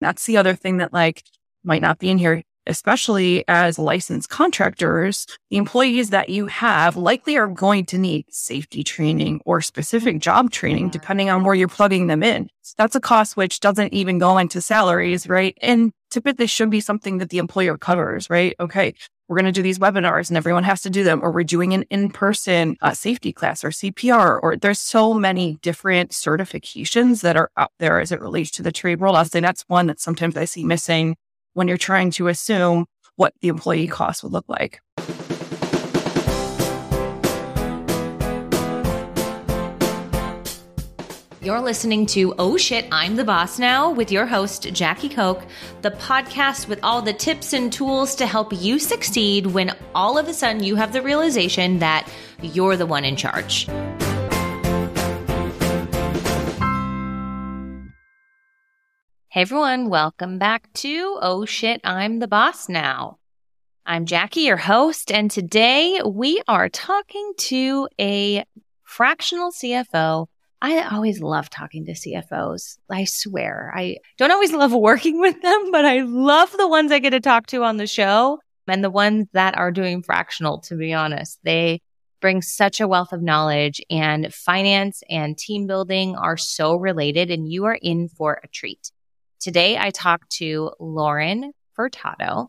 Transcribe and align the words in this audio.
That's 0.00 0.26
the 0.26 0.36
other 0.36 0.54
thing 0.54 0.78
that 0.78 0.92
like 0.92 1.22
might 1.64 1.82
not 1.82 1.98
be 1.98 2.10
in 2.10 2.18
here, 2.18 2.42
especially 2.70 3.44
as 3.48 3.78
licensed 3.78 4.30
contractors. 4.30 5.26
The 5.50 5.58
employees 5.58 6.10
that 6.10 6.30
you 6.30 6.46
have 6.46 6.96
likely 6.96 7.36
are 7.36 7.46
going 7.46 7.84
to 7.86 7.98
need 7.98 8.26
safety 8.30 8.82
training 8.82 9.42
or 9.44 9.60
specific 9.60 10.20
job 10.20 10.50
training, 10.50 10.88
depending 10.88 11.28
on 11.28 11.44
where 11.44 11.54
you're 11.54 11.68
plugging 11.68 12.06
them 12.06 12.22
in. 12.22 12.48
That's 12.78 12.96
a 12.96 13.00
cost 13.00 13.36
which 13.36 13.60
doesn't 13.60 13.92
even 13.92 14.18
go 14.18 14.38
into 14.38 14.60
salaries, 14.60 15.28
right? 15.28 15.58
And 15.60 15.92
typically 16.10 16.46
should 16.46 16.70
be 16.70 16.80
something 16.80 17.18
that 17.18 17.30
the 17.30 17.38
employer 17.38 17.76
covers, 17.76 18.30
right? 18.30 18.54
Okay 18.58 18.94
we're 19.30 19.36
going 19.36 19.46
to 19.46 19.52
do 19.52 19.62
these 19.62 19.78
webinars 19.78 20.28
and 20.28 20.36
everyone 20.36 20.64
has 20.64 20.82
to 20.82 20.90
do 20.90 21.04
them, 21.04 21.22
or 21.22 21.30
we're 21.30 21.44
doing 21.44 21.72
an 21.72 21.84
in 21.84 22.10
person 22.10 22.76
uh, 22.82 22.92
safety 22.92 23.32
class 23.32 23.62
or 23.62 23.70
CPR, 23.70 24.40
or 24.42 24.56
there's 24.56 24.80
so 24.80 25.14
many 25.14 25.56
different 25.62 26.10
certifications 26.10 27.22
that 27.22 27.36
are 27.36 27.48
out 27.56 27.70
there 27.78 28.00
as 28.00 28.10
it 28.10 28.20
relates 28.20 28.50
to 28.50 28.62
the 28.64 28.72
trade 28.72 28.98
world. 28.98 29.14
I'll 29.14 29.24
say 29.24 29.38
that's 29.38 29.62
one 29.68 29.86
that 29.86 30.00
sometimes 30.00 30.36
I 30.36 30.46
see 30.46 30.64
missing 30.64 31.16
when 31.60 31.68
you're 31.68 31.76
trying 31.76 32.10
to 32.10 32.28
assume 32.28 32.86
what 33.16 33.34
the 33.42 33.48
employee 33.48 33.86
cost 33.86 34.22
would 34.22 34.32
look 34.32 34.46
like. 34.48 34.80
You're 41.42 41.60
listening 41.60 42.06
to 42.06 42.34
Oh 42.38 42.56
Shit, 42.56 42.86
I'm 42.90 43.16
the 43.16 43.24
Boss 43.24 43.58
Now 43.58 43.90
with 43.90 44.10
your 44.10 44.24
host, 44.24 44.72
Jackie 44.72 45.10
Koch, 45.10 45.42
the 45.82 45.90
podcast 45.90 46.66
with 46.66 46.80
all 46.82 47.02
the 47.02 47.12
tips 47.12 47.52
and 47.52 47.70
tools 47.70 48.14
to 48.14 48.26
help 48.26 48.54
you 48.54 48.78
succeed 48.78 49.48
when 49.48 49.76
all 49.94 50.16
of 50.16 50.28
a 50.28 50.32
sudden 50.32 50.64
you 50.64 50.76
have 50.76 50.94
the 50.94 51.02
realization 51.02 51.80
that 51.80 52.10
you're 52.40 52.78
the 52.78 52.86
one 52.86 53.04
in 53.04 53.16
charge. 53.16 53.68
Hey 59.32 59.42
everyone, 59.42 59.90
welcome 59.90 60.38
back 60.40 60.72
to 60.72 61.16
Oh 61.22 61.44
Shit, 61.44 61.80
I'm 61.84 62.18
the 62.18 62.26
Boss 62.26 62.68
Now. 62.68 63.18
I'm 63.86 64.04
Jackie, 64.04 64.40
your 64.40 64.56
host, 64.56 65.12
and 65.12 65.30
today 65.30 66.00
we 66.04 66.42
are 66.48 66.68
talking 66.68 67.34
to 67.36 67.88
a 68.00 68.44
fractional 68.82 69.52
CFO 69.52 70.26
I 70.60 70.82
always 70.82 71.22
love 71.22 71.48
talking 71.48 71.86
to 71.86 71.92
CFOs. 71.92 72.78
I 72.90 73.04
swear. 73.04 73.72
I 73.72 73.98
don't 74.18 74.32
always 74.32 74.52
love 74.52 74.72
working 74.72 75.20
with 75.20 75.40
them, 75.40 75.70
but 75.70 75.84
I 75.84 76.00
love 76.00 76.50
the 76.50 76.66
ones 76.66 76.90
I 76.90 76.98
get 76.98 77.10
to 77.10 77.20
talk 77.20 77.46
to 77.46 77.62
on 77.62 77.76
the 77.76 77.86
show 77.86 78.40
and 78.66 78.82
the 78.82 78.90
ones 78.90 79.28
that 79.32 79.56
are 79.56 79.70
doing 79.70 80.02
fractional, 80.02 80.58
to 80.62 80.74
be 80.74 80.92
honest. 80.92 81.38
They 81.44 81.82
bring 82.20 82.42
such 82.42 82.80
a 82.80 82.88
wealth 82.88 83.12
of 83.12 83.22
knowledge 83.22 83.80
and 83.88 84.34
finance 84.34 85.04
and 85.08 85.38
team 85.38 85.68
building 85.68 86.16
are 86.16 86.36
so 86.36 86.74
related 86.74 87.30
and 87.30 87.48
you 87.48 87.66
are 87.66 87.78
in 87.80 88.08
for 88.08 88.40
a 88.42 88.48
treat. 88.48 88.90
Today 89.40 89.78
I 89.78 89.88
talked 89.88 90.28
to 90.32 90.72
Lauren 90.78 91.54
Furtado 91.74 92.48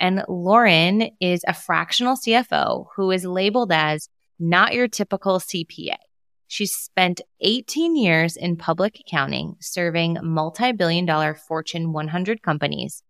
and 0.00 0.24
Lauren 0.26 1.10
is 1.20 1.44
a 1.46 1.54
fractional 1.54 2.16
CFO 2.16 2.86
who 2.96 3.12
is 3.12 3.24
labeled 3.24 3.70
as 3.70 4.08
not 4.40 4.74
your 4.74 4.88
typical 4.88 5.38
CPA. 5.38 5.94
She 6.48 6.66
spent 6.66 7.20
18 7.42 7.94
years 7.94 8.36
in 8.36 8.56
public 8.56 8.98
accounting, 8.98 9.54
serving 9.60 10.18
multi 10.20 10.72
billion 10.72 11.06
dollar 11.06 11.36
Fortune 11.36 11.92
100 11.92 12.42
companies. 12.42 13.04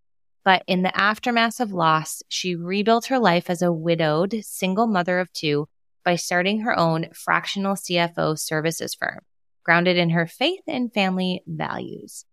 But 0.44 0.62
in 0.67 0.83
the 0.83 0.94
aftermath 0.94 1.59
of 1.59 1.72
loss, 1.72 2.22
she 2.28 2.55
rebuilt 2.55 3.06
her 3.06 3.19
life 3.19 3.48
as 3.48 3.62
a 3.62 3.72
widowed 3.72 4.34
single 4.42 4.87
mother 4.87 5.20
of 5.20 5.33
two 5.33 5.69
by 6.05 6.17
starting 6.17 6.61
her 6.61 6.78
own 6.78 7.06
fractional 7.14 7.77
CFO 7.77 8.39
services 8.39 8.94
firm, 8.94 9.20
grounded 9.64 9.97
in 9.97 10.11
her 10.11 10.27
faith 10.27 10.64
and 10.67 10.92
family 10.92 11.42
values. 11.47 12.27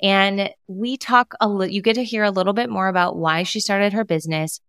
And 0.00 0.50
we 0.66 0.96
talk 0.96 1.34
a 1.40 1.48
little, 1.48 1.72
you 1.72 1.82
get 1.82 1.94
to 1.94 2.04
hear 2.04 2.24
a 2.24 2.30
little 2.30 2.52
bit 2.52 2.68
more 2.68 2.88
about 2.88 3.16
why 3.16 3.42
she 3.44 3.60
started 3.60 3.92
her 3.92 4.04
business, 4.04 4.60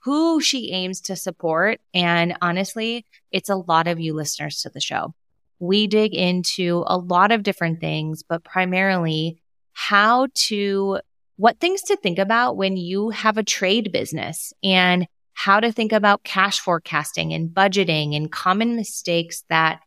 who 0.00 0.40
she 0.40 0.72
aims 0.72 1.00
to 1.02 1.16
support. 1.16 1.80
And 1.92 2.36
honestly, 2.40 3.04
it's 3.30 3.50
a 3.50 3.56
lot 3.56 3.86
of 3.86 4.00
you 4.00 4.14
listeners 4.14 4.62
to 4.62 4.70
the 4.70 4.80
show 4.80 5.14
we 5.60 5.86
dig 5.86 6.14
into 6.14 6.82
a 6.86 6.96
lot 6.96 7.30
of 7.30 7.42
different 7.42 7.80
things, 7.80 8.22
but 8.22 8.42
primarily 8.42 9.40
how 9.72 10.26
to, 10.34 10.98
what 11.36 11.60
things 11.60 11.82
to 11.82 11.96
think 11.96 12.18
about 12.18 12.56
when 12.56 12.76
you 12.76 13.10
have 13.10 13.38
a 13.38 13.44
trade 13.44 13.92
business 13.92 14.52
and 14.64 15.06
how 15.34 15.60
to 15.60 15.70
think 15.70 15.92
about 15.92 16.24
cash 16.24 16.58
forecasting 16.58 17.32
and 17.32 17.50
budgeting 17.50 18.16
and 18.16 18.32
common 18.32 18.74
mistakes 18.74 19.44
that 19.48 19.80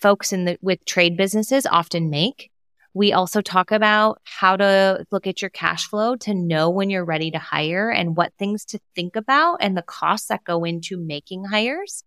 folks 0.00 0.32
in 0.32 0.44
the, 0.44 0.58
with 0.60 0.84
trade 0.84 1.16
businesses 1.16 1.66
often 1.66 2.10
make. 2.10 2.50
We 2.96 3.12
also 3.12 3.42
talk 3.42 3.72
about 3.72 4.22
how 4.24 4.56
to 4.56 5.04
look 5.10 5.26
at 5.26 5.42
your 5.42 5.50
cash 5.50 5.86
flow 5.86 6.16
to 6.16 6.32
know 6.32 6.70
when 6.70 6.88
you're 6.88 7.04
ready 7.04 7.30
to 7.30 7.38
hire 7.38 7.90
and 7.90 8.16
what 8.16 8.32
things 8.38 8.64
to 8.66 8.80
think 8.94 9.16
about 9.16 9.58
and 9.60 9.76
the 9.76 9.82
costs 9.82 10.28
that 10.28 10.44
go 10.44 10.64
into 10.64 10.96
making 10.96 11.44
hires 11.44 12.04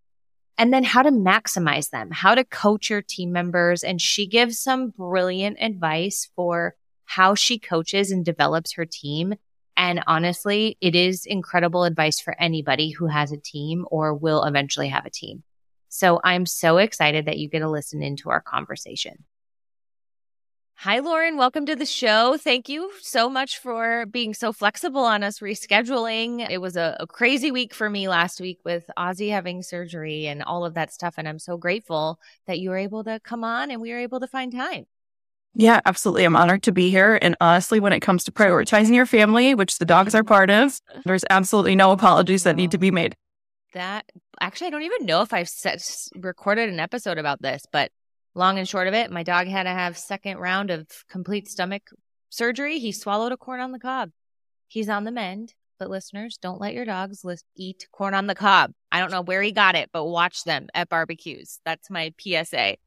and 0.58 0.74
then 0.74 0.84
how 0.84 1.04
to 1.04 1.12
maximize 1.12 1.92
them, 1.92 2.10
how 2.10 2.34
to 2.34 2.44
coach 2.44 2.90
your 2.90 3.04
team 3.04 3.32
members. 3.32 3.84
And 3.84 4.02
she 4.02 4.26
gives 4.26 4.58
some 4.58 4.90
brilliant 4.90 5.58
advice 5.62 6.28
for 6.36 6.74
how 7.06 7.36
she 7.36 7.60
coaches 7.60 8.10
and 8.10 8.26
develops 8.26 8.74
her 8.74 8.88
team. 8.88 9.36
And 9.78 10.04
honestly, 10.08 10.76
it 10.82 10.96
is 10.96 11.28
incredible 11.28 11.84
advice 11.84 12.20
for 12.20 12.36
anybody 12.42 12.90
who 12.90 13.06
has 13.06 13.32
a 13.32 13.38
team 13.38 13.86
or 13.92 14.16
will 14.16 14.44
eventually 14.44 14.88
have 14.88 15.06
a 15.06 15.12
team. 15.12 15.44
So 15.90 16.20
I'm 16.24 16.48
so 16.48 16.80
excited 16.80 17.26
that 17.26 17.38
you 17.38 17.48
get 17.48 17.60
to 17.60 17.70
listen 17.70 18.02
into 18.02 18.32
our 18.32 18.42
conversation. 18.42 19.26
Hi, 20.84 21.00
Lauren. 21.00 21.36
Welcome 21.36 21.66
to 21.66 21.76
the 21.76 21.86
show. 21.86 22.38
Thank 22.38 22.70
you 22.70 22.90
so 23.02 23.30
much 23.30 23.58
for 23.58 24.06
being 24.06 24.34
so 24.34 24.54
flexible 24.54 25.02
on 25.02 25.24
us 25.24 25.40
rescheduling. 25.40 26.50
It 26.50 26.60
was 26.60 26.78
a, 26.78 26.96
a, 27.02 27.06
crazy 27.06 27.52
week 27.52 27.74
for 27.74 27.90
me 27.90 28.08
last 28.08 28.40
week 28.40 28.60
with 28.64 28.90
Ozzy 28.98 29.30
having 29.30 29.62
surgery 29.62 30.26
and 30.26 30.42
all 30.42 30.64
of 30.64 30.76
that 30.76 30.94
stuff. 30.94 31.16
And 31.18 31.28
I'm 31.28 31.38
so 31.38 31.58
grateful 31.58 32.18
that 32.48 32.60
you 32.60 32.70
were 32.70 32.78
able 32.78 33.04
to 33.04 33.20
come 33.20 33.44
on 33.44 33.72
and 33.72 33.82
we 33.82 33.92
were 33.92 34.00
able 34.00 34.22
to 34.22 34.28
find 34.28 34.54
time. 34.54 34.86
Yeah, 35.54 35.82
absolutely. 35.86 36.24
I'm 36.24 36.38
honored 36.38 36.64
to 36.64 36.72
be 36.72 36.90
here. 36.90 37.20
And 37.22 37.36
honestly, 37.42 37.82
when 37.82 37.92
it 37.92 38.00
comes 38.00 38.24
to 38.24 38.32
prioritizing 38.32 38.96
your 38.96 39.06
family, 39.06 39.54
which 39.56 39.80
the 39.80 39.86
dogs 39.86 40.16
are 40.16 40.24
part 40.24 40.50
of, 40.50 40.80
there's 41.04 41.26
absolutely 41.30 41.76
no 41.76 41.92
apologies 41.92 42.44
that 42.44 42.56
need 42.56 42.72
to 42.72 42.78
be 42.78 42.90
made. 42.90 43.18
That 43.74 44.10
actually, 44.40 44.68
I 44.68 44.70
don't 44.70 44.84
even 44.84 45.06
know 45.06 45.24
if 45.24 45.34
I've 45.34 45.50
set, 45.50 45.86
recorded 46.16 46.70
an 46.70 46.80
episode 46.80 47.18
about 47.18 47.42
this, 47.42 47.66
but 47.70 47.92
long 48.40 48.58
and 48.58 48.68
short 48.68 48.88
of 48.88 48.96
it, 48.96 49.12
my 49.12 49.22
dog 49.22 49.48
had 49.48 49.64
to 49.64 49.70
have 49.70 49.98
second 49.98 50.38
round 50.38 50.72
of 50.72 50.88
complete 51.10 51.48
stomach 51.48 51.90
surgery. 52.30 52.80
He 52.80 52.92
swallowed 52.92 53.32
a 53.32 53.38
corn 53.38 53.60
on 53.60 53.72
the 53.72 53.80
cob. 53.80 54.10
He's 54.68 54.90
on 54.90 55.04
the 55.04 55.12
mend, 55.12 55.54
but 55.78 55.90
listeners, 55.90 56.40
don't 56.42 56.62
let 56.62 56.74
your 56.74 56.86
dogs 56.86 57.24
list, 57.24 57.46
eat 57.56 57.88
corn 57.92 58.14
on 58.14 58.28
the 58.28 58.36
cob. 58.36 58.72
I 58.92 59.00
don't 59.00 59.12
know 59.12 59.22
where 59.22 59.42
he 59.42 59.52
got 59.52 59.76
it, 59.76 59.90
but 59.94 60.06
watch 60.06 60.44
them 60.44 60.68
at 60.74 60.90
barbecues. 60.90 61.60
That's 61.66 61.90
my 61.90 62.14
PSA. 62.20 62.78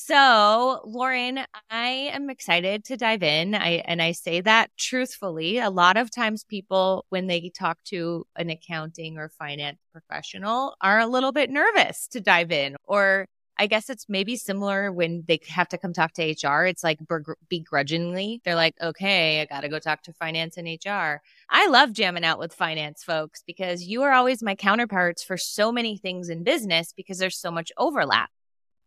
So, 0.00 0.80
Lauren, 0.84 1.40
I 1.70 1.88
am 2.12 2.30
excited 2.30 2.84
to 2.84 2.96
dive 2.96 3.24
in. 3.24 3.56
I 3.56 3.82
and 3.84 4.00
I 4.00 4.12
say 4.12 4.40
that 4.42 4.70
truthfully. 4.78 5.58
A 5.58 5.70
lot 5.70 5.96
of 5.96 6.12
times 6.12 6.44
people 6.44 7.04
when 7.08 7.26
they 7.26 7.50
talk 7.50 7.82
to 7.86 8.24
an 8.36 8.48
accounting 8.48 9.18
or 9.18 9.28
finance 9.30 9.78
professional 9.90 10.76
are 10.80 11.00
a 11.00 11.08
little 11.08 11.32
bit 11.32 11.50
nervous 11.50 12.06
to 12.12 12.20
dive 12.20 12.52
in 12.52 12.76
or 12.84 13.26
I 13.58 13.66
guess 13.66 13.90
it's 13.90 14.06
maybe 14.08 14.36
similar 14.36 14.92
when 14.92 15.24
they 15.26 15.40
have 15.48 15.68
to 15.70 15.78
come 15.78 15.92
talk 15.92 16.12
to 16.14 16.22
HR. 16.22 16.64
It's 16.64 16.84
like 16.84 17.00
begrudgingly, 17.48 18.40
they're 18.44 18.54
like, 18.54 18.76
okay, 18.80 19.40
I 19.40 19.46
got 19.46 19.62
to 19.62 19.68
go 19.68 19.80
talk 19.80 20.02
to 20.04 20.12
finance 20.12 20.56
and 20.56 20.68
HR. 20.68 21.20
I 21.50 21.66
love 21.68 21.92
jamming 21.92 22.24
out 22.24 22.38
with 22.38 22.54
finance 22.54 23.02
folks 23.02 23.42
because 23.46 23.82
you 23.82 24.02
are 24.02 24.12
always 24.12 24.42
my 24.42 24.54
counterparts 24.54 25.24
for 25.24 25.36
so 25.36 25.72
many 25.72 25.96
things 25.96 26.28
in 26.28 26.44
business 26.44 26.92
because 26.96 27.18
there's 27.18 27.38
so 27.38 27.50
much 27.50 27.72
overlap. 27.76 28.30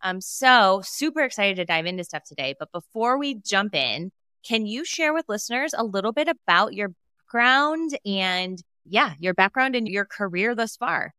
I'm 0.00 0.20
so 0.20 0.80
super 0.84 1.20
excited 1.20 1.56
to 1.56 1.64
dive 1.64 1.86
into 1.86 2.04
stuff 2.04 2.24
today. 2.24 2.54
But 2.58 2.72
before 2.72 3.18
we 3.18 3.34
jump 3.34 3.74
in, 3.74 4.10
can 4.42 4.66
you 4.66 4.84
share 4.84 5.12
with 5.12 5.28
listeners 5.28 5.74
a 5.76 5.84
little 5.84 6.12
bit 6.12 6.28
about 6.28 6.72
your 6.72 6.92
background 7.26 7.96
and 8.04 8.60
yeah, 8.84 9.14
your 9.20 9.34
background 9.34 9.76
and 9.76 9.86
your 9.86 10.04
career 10.04 10.54
thus 10.54 10.76
far? 10.76 11.14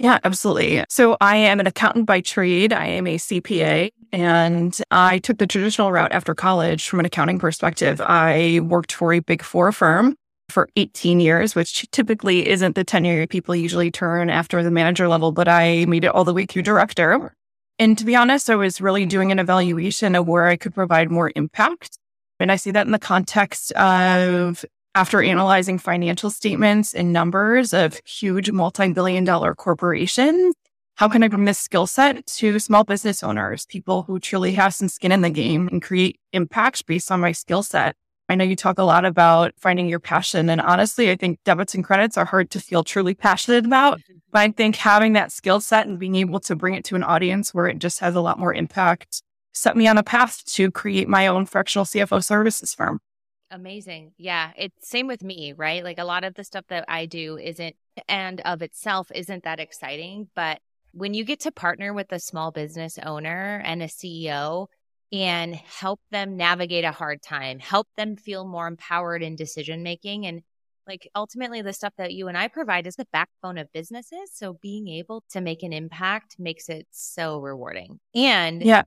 Yeah, 0.00 0.18
absolutely. 0.24 0.82
So 0.88 1.18
I 1.20 1.36
am 1.36 1.60
an 1.60 1.66
accountant 1.66 2.06
by 2.06 2.22
trade. 2.22 2.72
I 2.72 2.86
am 2.86 3.06
a 3.06 3.16
CPA 3.16 3.90
and 4.12 4.80
I 4.90 5.18
took 5.18 5.36
the 5.36 5.46
traditional 5.46 5.92
route 5.92 6.10
after 6.12 6.34
college 6.34 6.88
from 6.88 7.00
an 7.00 7.06
accounting 7.06 7.38
perspective. 7.38 8.00
I 8.00 8.60
worked 8.62 8.92
for 8.92 9.12
a 9.12 9.20
big 9.20 9.42
four 9.42 9.70
firm 9.72 10.16
for 10.48 10.70
18 10.76 11.20
years, 11.20 11.54
which 11.54 11.86
typically 11.90 12.48
isn't 12.48 12.76
the 12.76 12.82
tenure 12.82 13.26
people 13.26 13.54
usually 13.54 13.90
turn 13.90 14.30
after 14.30 14.62
the 14.62 14.70
manager 14.70 15.06
level, 15.06 15.32
but 15.32 15.48
I 15.48 15.84
made 15.84 16.04
it 16.04 16.14
all 16.14 16.24
the 16.24 16.32
way 16.32 16.46
through 16.46 16.62
director. 16.62 17.34
And 17.78 17.98
to 17.98 18.06
be 18.06 18.16
honest, 18.16 18.48
I 18.48 18.56
was 18.56 18.80
really 18.80 19.04
doing 19.04 19.30
an 19.30 19.38
evaluation 19.38 20.14
of 20.14 20.26
where 20.26 20.46
I 20.46 20.56
could 20.56 20.74
provide 20.74 21.10
more 21.10 21.30
impact. 21.36 21.98
And 22.40 22.50
I 22.50 22.56
see 22.56 22.70
that 22.70 22.86
in 22.86 22.92
the 22.92 22.98
context 22.98 23.70
of 23.72 24.64
after 24.94 25.22
analyzing 25.22 25.78
financial 25.78 26.30
statements 26.30 26.94
and 26.94 27.12
numbers 27.12 27.72
of 27.72 28.00
huge 28.04 28.50
multi 28.50 28.92
billion 28.92 29.24
dollar 29.24 29.54
corporations, 29.54 30.54
how 30.96 31.08
can 31.08 31.22
I 31.22 31.28
bring 31.28 31.44
this 31.44 31.58
skill 31.58 31.86
set 31.86 32.26
to 32.26 32.58
small 32.58 32.84
business 32.84 33.22
owners, 33.22 33.66
people 33.66 34.02
who 34.02 34.18
truly 34.18 34.52
have 34.52 34.74
some 34.74 34.88
skin 34.88 35.12
in 35.12 35.22
the 35.22 35.30
game 35.30 35.68
and 35.68 35.80
create 35.80 36.18
impact 36.32 36.86
based 36.86 37.10
on 37.10 37.20
my 37.20 37.32
skill 37.32 37.62
set? 37.62 37.96
I 38.28 38.34
know 38.34 38.44
you 38.44 38.54
talk 38.54 38.78
a 38.78 38.84
lot 38.84 39.04
about 39.04 39.52
finding 39.58 39.88
your 39.88 39.98
passion. 39.98 40.48
And 40.50 40.60
honestly, 40.60 41.10
I 41.10 41.16
think 41.16 41.40
debits 41.44 41.74
and 41.74 41.82
credits 41.82 42.16
are 42.16 42.24
hard 42.24 42.50
to 42.50 42.60
feel 42.60 42.84
truly 42.84 43.14
passionate 43.14 43.66
about. 43.66 43.98
Mm-hmm. 43.98 44.18
But 44.30 44.38
I 44.38 44.50
think 44.52 44.76
having 44.76 45.14
that 45.14 45.32
skill 45.32 45.60
set 45.60 45.88
and 45.88 45.98
being 45.98 46.14
able 46.14 46.38
to 46.40 46.54
bring 46.54 46.74
it 46.74 46.84
to 46.84 46.94
an 46.94 47.02
audience 47.02 47.52
where 47.52 47.66
it 47.66 47.78
just 47.78 47.98
has 47.98 48.14
a 48.14 48.20
lot 48.20 48.38
more 48.38 48.54
impact 48.54 49.22
set 49.52 49.76
me 49.76 49.88
on 49.88 49.98
a 49.98 50.02
path 50.04 50.44
to 50.44 50.70
create 50.70 51.08
my 51.08 51.26
own 51.26 51.44
fractional 51.44 51.84
CFO 51.84 52.22
services 52.22 52.72
firm. 52.72 53.00
Amazing. 53.50 54.12
Yeah. 54.16 54.52
It's 54.56 54.88
same 54.88 55.06
with 55.06 55.24
me, 55.24 55.54
right? 55.56 55.82
Like 55.82 55.98
a 55.98 56.04
lot 56.04 56.24
of 56.24 56.34
the 56.34 56.44
stuff 56.44 56.64
that 56.68 56.84
I 56.86 57.06
do 57.06 57.36
isn't 57.36 57.74
and 58.08 58.40
of 58.42 58.62
itself 58.62 59.10
isn't 59.14 59.44
that 59.44 59.60
exciting. 59.60 60.28
But 60.34 60.60
when 60.92 61.14
you 61.14 61.24
get 61.24 61.40
to 61.40 61.52
partner 61.52 61.92
with 61.92 62.12
a 62.12 62.20
small 62.20 62.52
business 62.52 62.98
owner 63.04 63.60
and 63.64 63.82
a 63.82 63.86
CEO 63.86 64.66
and 65.12 65.54
help 65.54 66.00
them 66.10 66.36
navigate 66.36 66.84
a 66.84 66.92
hard 66.92 67.22
time, 67.22 67.58
help 67.58 67.88
them 67.96 68.16
feel 68.16 68.46
more 68.46 68.68
empowered 68.68 69.22
in 69.22 69.34
decision 69.34 69.82
making 69.82 70.26
and 70.26 70.42
like 70.86 71.08
ultimately 71.14 71.62
the 71.62 71.72
stuff 71.72 71.92
that 71.98 72.12
you 72.12 72.28
and 72.28 72.36
I 72.36 72.48
provide 72.48 72.86
is 72.86 72.96
the 72.96 73.06
backbone 73.12 73.58
of 73.58 73.72
businesses. 73.72 74.30
So 74.32 74.54
being 74.54 74.88
able 74.88 75.22
to 75.30 75.40
make 75.40 75.62
an 75.62 75.72
impact 75.72 76.36
makes 76.38 76.68
it 76.68 76.86
so 76.90 77.38
rewarding. 77.38 78.00
And 78.14 78.62
yeah. 78.62 78.82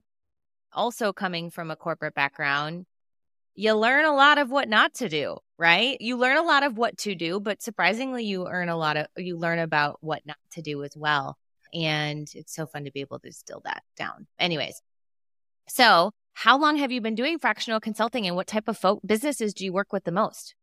also 0.72 1.12
coming 1.12 1.50
from 1.50 1.70
a 1.70 1.76
corporate 1.76 2.14
background, 2.14 2.84
you 3.54 3.72
learn 3.74 4.04
a 4.04 4.14
lot 4.14 4.38
of 4.38 4.50
what 4.50 4.68
not 4.68 4.94
to 4.94 5.08
do, 5.08 5.36
right? 5.58 5.96
You 6.00 6.16
learn 6.16 6.36
a 6.36 6.42
lot 6.42 6.62
of 6.62 6.76
what 6.76 6.98
to 6.98 7.14
do, 7.14 7.40
but 7.40 7.62
surprisingly 7.62 8.24
you 8.24 8.46
earn 8.46 8.68
a 8.68 8.76
lot 8.76 8.96
of 8.96 9.06
you 9.16 9.36
learn 9.36 9.58
about 9.58 9.98
what 10.00 10.26
not 10.26 10.36
to 10.52 10.62
do 10.62 10.82
as 10.82 10.96
well. 10.96 11.36
And 11.72 12.28
it's 12.34 12.54
so 12.54 12.66
fun 12.66 12.84
to 12.84 12.92
be 12.92 13.00
able 13.00 13.18
to 13.18 13.28
distill 13.28 13.62
that 13.64 13.82
down. 13.96 14.26
Anyways, 14.38 14.80
so 15.68 16.12
how 16.32 16.58
long 16.58 16.76
have 16.76 16.92
you 16.92 17.00
been 17.00 17.14
doing 17.14 17.38
fractional 17.38 17.80
consulting 17.80 18.26
and 18.26 18.36
what 18.36 18.46
type 18.46 18.68
of 18.68 18.84
businesses 19.06 19.54
do 19.54 19.64
you 19.64 19.72
work 19.72 19.92
with 19.92 20.04
the 20.04 20.12
most? 20.12 20.54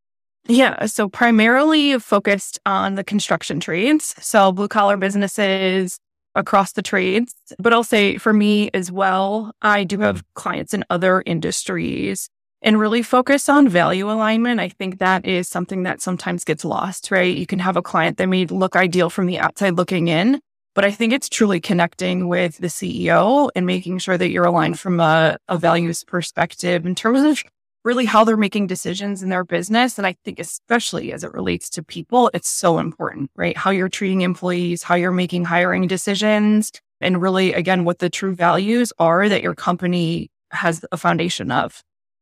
Yeah, 0.48 0.86
so 0.86 1.08
primarily 1.08 1.98
focused 2.00 2.60
on 2.66 2.96
the 2.96 3.04
construction 3.04 3.60
trades, 3.60 4.16
so 4.20 4.52
blue 4.52 4.68
collar 4.68 4.98
businesses 4.98 6.00
across 6.34 6.74
the 6.74 6.82
trades. 6.82 7.36
But 7.60 7.74
I'll 7.74 7.84
say 7.84 8.18
for 8.18 8.34
me 8.34 8.70
as 8.74 8.92
well, 8.92 9.54
I 9.62 9.84
do 9.84 10.00
have 10.00 10.24
clients 10.34 10.74
in 10.74 10.84
other 10.90 11.24
industries 11.26 12.30
and 12.62 12.80
really 12.80 13.02
focus 13.02 13.50
on 13.50 13.68
value 13.68 14.10
alignment. 14.10 14.60
I 14.60 14.69
think 14.69 15.00
that 15.00 15.25
is 15.25 15.48
something 15.48 15.84
that 15.84 16.02
sometimes 16.02 16.44
gets 16.44 16.63
lost, 16.63 17.12
right? 17.12 17.36
You 17.36 17.48
can 17.48 17.60
have 17.60 17.78
a 17.78 17.81
client 17.81 18.18
that 18.18 18.28
may 18.28 18.46
look 18.46 18.75
ideal 18.75 19.10
from 19.10 19.25
the 19.25 19.40
outside 19.40 19.75
looking 19.75 20.08
in, 20.08 20.40
but 20.74 20.86
I 20.86 20.92
think 20.92 21.12
it's 21.12 21.28
truly 21.30 21.60
connecting 21.60 22.28
with 22.28 22.58
the 22.58 22.68
CEO 22.68 23.50
and 23.56 23.66
making 23.66 23.98
sure 24.00 24.18
that 24.18 24.30
you're 24.30 24.46
aligned 24.46 24.80
from 24.80 25.00
a, 25.00 25.38
a 25.48 25.58
values 25.58 26.04
perspective 26.04 26.86
in 26.86 26.96
terms 26.96 27.22
of 27.22 27.44
really 27.84 28.06
how 28.06 28.24
they're 28.24 28.38
making 28.38 28.68
decisions 28.68 29.24
in 29.24 29.30
their 29.30 29.44
business. 29.44 29.98
And 29.98 30.06
I 30.06 30.16
think, 30.24 30.40
especially 30.40 31.12
as 31.12 31.24
it 31.24 31.34
relates 31.34 31.69
to 31.72 31.84
people, 31.84 32.30
it's 32.34 32.48
so 32.48 32.78
important, 32.78 33.31
right? 33.36 33.58
How 33.58 33.72
you're 33.72 33.90
treating 33.90 34.22
employees, 34.22 34.84
how 34.84 34.96
you're 34.96 35.12
making 35.12 35.46
hiring 35.46 35.88
decisions, 35.88 36.72
and 37.02 37.19
really, 37.19 37.54
again, 37.54 37.84
what 37.84 37.98
the 37.98 38.12
true 38.12 38.36
values 38.36 38.94
are 39.00 39.28
that 39.28 39.42
your 39.42 39.56
company 39.56 40.30
has 40.52 40.86
a 40.92 40.98
foundation 40.98 41.52
of. 41.52 41.81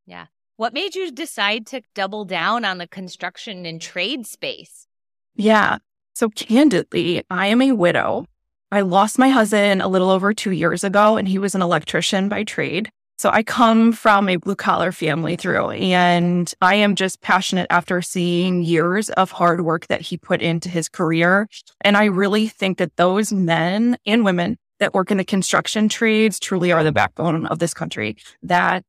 Yeah. 0.09 0.25
What 0.57 0.73
made 0.73 0.95
you 0.95 1.11
decide 1.11 1.67
to 1.67 1.81
double 1.93 2.25
down 2.25 2.65
on 2.65 2.79
the 2.79 2.87
construction 2.87 3.65
and 3.67 3.79
trade 3.79 4.25
space? 4.25 4.87
Yeah. 5.35 5.77
So, 6.15 6.29
candidly, 6.29 7.23
I 7.29 7.47
am 7.47 7.61
a 7.61 7.73
widow. 7.73 8.25
I 8.71 8.81
lost 8.81 9.19
my 9.19 9.29
husband 9.29 9.83
a 9.83 9.87
little 9.87 10.09
over 10.09 10.33
two 10.33 10.51
years 10.51 10.83
ago, 10.83 11.15
and 11.15 11.27
he 11.27 11.37
was 11.37 11.53
an 11.53 11.61
electrician 11.61 12.27
by 12.27 12.43
trade. 12.43 12.89
So 13.19 13.29
I 13.29 13.43
come 13.43 13.91
from 13.91 14.29
a 14.29 14.37
blue 14.37 14.55
collar 14.55 14.91
family 14.91 15.35
through, 15.35 15.71
and 15.71 16.51
I 16.61 16.75
am 16.75 16.95
just 16.95 17.21
passionate 17.21 17.67
after 17.69 18.01
seeing 18.01 18.63
years 18.63 19.09
of 19.11 19.31
hard 19.31 19.61
work 19.61 19.87
that 19.87 20.01
he 20.01 20.17
put 20.17 20.41
into 20.41 20.69
his 20.69 20.89
career. 20.89 21.49
And 21.81 21.97
I 21.97 22.05
really 22.05 22.47
think 22.47 22.77
that 22.77 22.95
those 22.95 23.33
men 23.33 23.97
and 24.05 24.23
women 24.23 24.57
that 24.79 24.93
work 24.93 25.11
in 25.11 25.17
the 25.17 25.25
construction 25.25 25.89
trades 25.89 26.39
truly 26.39 26.71
are 26.71 26.83
the 26.83 26.93
backbone 26.93 27.45
of 27.47 27.59
this 27.59 27.73
country. 27.73 28.15
That 28.41 28.85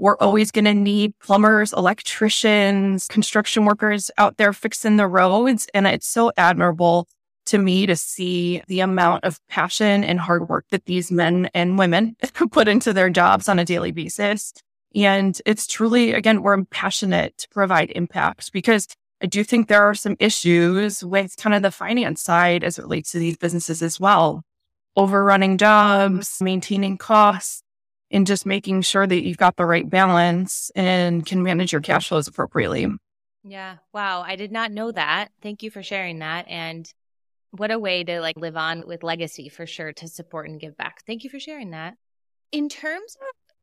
we're 0.00 0.16
always 0.16 0.50
going 0.50 0.64
to 0.64 0.74
need 0.74 1.16
plumbers, 1.18 1.72
electricians, 1.74 3.06
construction 3.08 3.66
workers 3.66 4.10
out 4.16 4.38
there 4.38 4.52
fixing 4.52 4.96
the 4.96 5.06
roads. 5.06 5.68
And 5.74 5.86
it's 5.86 6.08
so 6.08 6.32
admirable 6.36 7.06
to 7.46 7.58
me 7.58 7.84
to 7.86 7.94
see 7.96 8.62
the 8.66 8.80
amount 8.80 9.24
of 9.24 9.38
passion 9.48 10.02
and 10.02 10.18
hard 10.18 10.48
work 10.48 10.64
that 10.70 10.86
these 10.86 11.10
men 11.10 11.50
and 11.52 11.78
women 11.78 12.16
put 12.50 12.66
into 12.66 12.92
their 12.92 13.10
jobs 13.10 13.48
on 13.48 13.58
a 13.58 13.64
daily 13.64 13.92
basis. 13.92 14.54
And 14.94 15.40
it's 15.44 15.66
truly, 15.66 16.12
again, 16.14 16.42
we're 16.42 16.64
passionate 16.64 17.36
to 17.38 17.48
provide 17.50 17.90
impact 17.90 18.52
because 18.52 18.88
I 19.22 19.26
do 19.26 19.44
think 19.44 19.68
there 19.68 19.82
are 19.82 19.94
some 19.94 20.16
issues 20.18 21.04
with 21.04 21.36
kind 21.36 21.54
of 21.54 21.62
the 21.62 21.70
finance 21.70 22.22
side 22.22 22.64
as 22.64 22.78
it 22.78 22.82
relates 22.82 23.12
to 23.12 23.18
these 23.18 23.36
businesses 23.36 23.82
as 23.82 24.00
well. 24.00 24.42
Overrunning 24.96 25.58
jobs, 25.58 26.38
maintaining 26.40 26.96
costs, 26.96 27.62
and 28.10 28.26
just 28.26 28.44
making 28.44 28.82
sure 28.82 29.06
that 29.06 29.22
you've 29.22 29.36
got 29.36 29.56
the 29.56 29.66
right 29.66 29.88
balance 29.88 30.70
and 30.74 31.24
can 31.24 31.42
manage 31.42 31.72
your 31.72 31.80
cash 31.80 32.08
flows 32.08 32.28
appropriately. 32.28 32.86
Yeah. 33.44 33.76
Wow. 33.92 34.22
I 34.22 34.36
did 34.36 34.52
not 34.52 34.72
know 34.72 34.92
that. 34.92 35.28
Thank 35.42 35.62
you 35.62 35.70
for 35.70 35.82
sharing 35.82 36.18
that. 36.18 36.46
And 36.48 36.90
what 37.52 37.70
a 37.70 37.78
way 37.78 38.04
to 38.04 38.20
like 38.20 38.36
live 38.36 38.56
on 38.56 38.86
with 38.86 39.02
legacy 39.02 39.48
for 39.48 39.66
sure 39.66 39.92
to 39.94 40.08
support 40.08 40.48
and 40.48 40.60
give 40.60 40.76
back. 40.76 41.02
Thank 41.06 41.24
you 41.24 41.30
for 41.30 41.40
sharing 41.40 41.70
that. 41.70 41.94
In 42.52 42.68
terms 42.68 43.16
of 43.16 43.54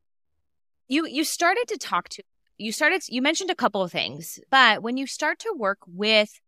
you 0.87 1.05
you 1.05 1.23
started 1.23 1.65
to 1.67 1.77
talk 1.77 2.09
to 2.09 2.23
you 2.57 2.71
started 2.71 3.03
you 3.07 3.21
mentioned 3.21 3.49
a 3.49 3.55
couple 3.55 3.83
of 3.83 3.91
things, 3.91 4.39
but 4.49 4.81
when 4.81 4.97
you 4.97 5.07
start 5.07 5.39
to 5.39 5.53
work 5.57 5.79
with 5.85 6.39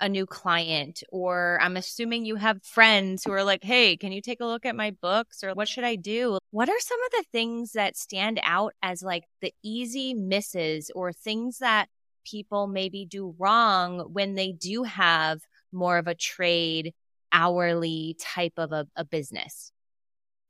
a 0.00 0.08
new 0.08 0.26
client 0.26 1.02
or 1.10 1.58
I'm 1.60 1.76
assuming 1.76 2.24
you 2.24 2.36
have 2.36 2.62
friends 2.62 3.24
who 3.24 3.32
are 3.32 3.44
like, 3.44 3.64
"Hey, 3.64 3.96
can 3.96 4.12
you 4.12 4.20
take 4.22 4.40
a 4.40 4.46
look 4.46 4.66
at 4.66 4.76
my 4.76 4.90
books 4.90 5.42
or 5.42 5.54
what 5.54 5.68
should 5.68 5.84
I 5.84 5.96
do?" 5.96 6.38
What 6.50 6.68
are 6.68 6.80
some 6.80 7.02
of 7.04 7.10
the 7.12 7.24
things 7.32 7.72
that 7.72 7.96
stand 7.96 8.40
out 8.42 8.74
as 8.82 9.02
like 9.02 9.24
the 9.40 9.52
easy 9.62 10.14
misses 10.14 10.90
or 10.94 11.12
things 11.12 11.58
that 11.58 11.88
people 12.24 12.66
maybe 12.66 13.04
do 13.06 13.34
wrong 13.38 14.00
when 14.12 14.34
they 14.34 14.52
do 14.52 14.82
have 14.84 15.40
more 15.72 15.98
of 15.98 16.06
a 16.06 16.14
trade 16.14 16.94
hourly 17.32 18.16
type 18.20 18.54
of 18.56 18.72
a, 18.72 18.86
a 18.96 19.04
business? 19.04 19.72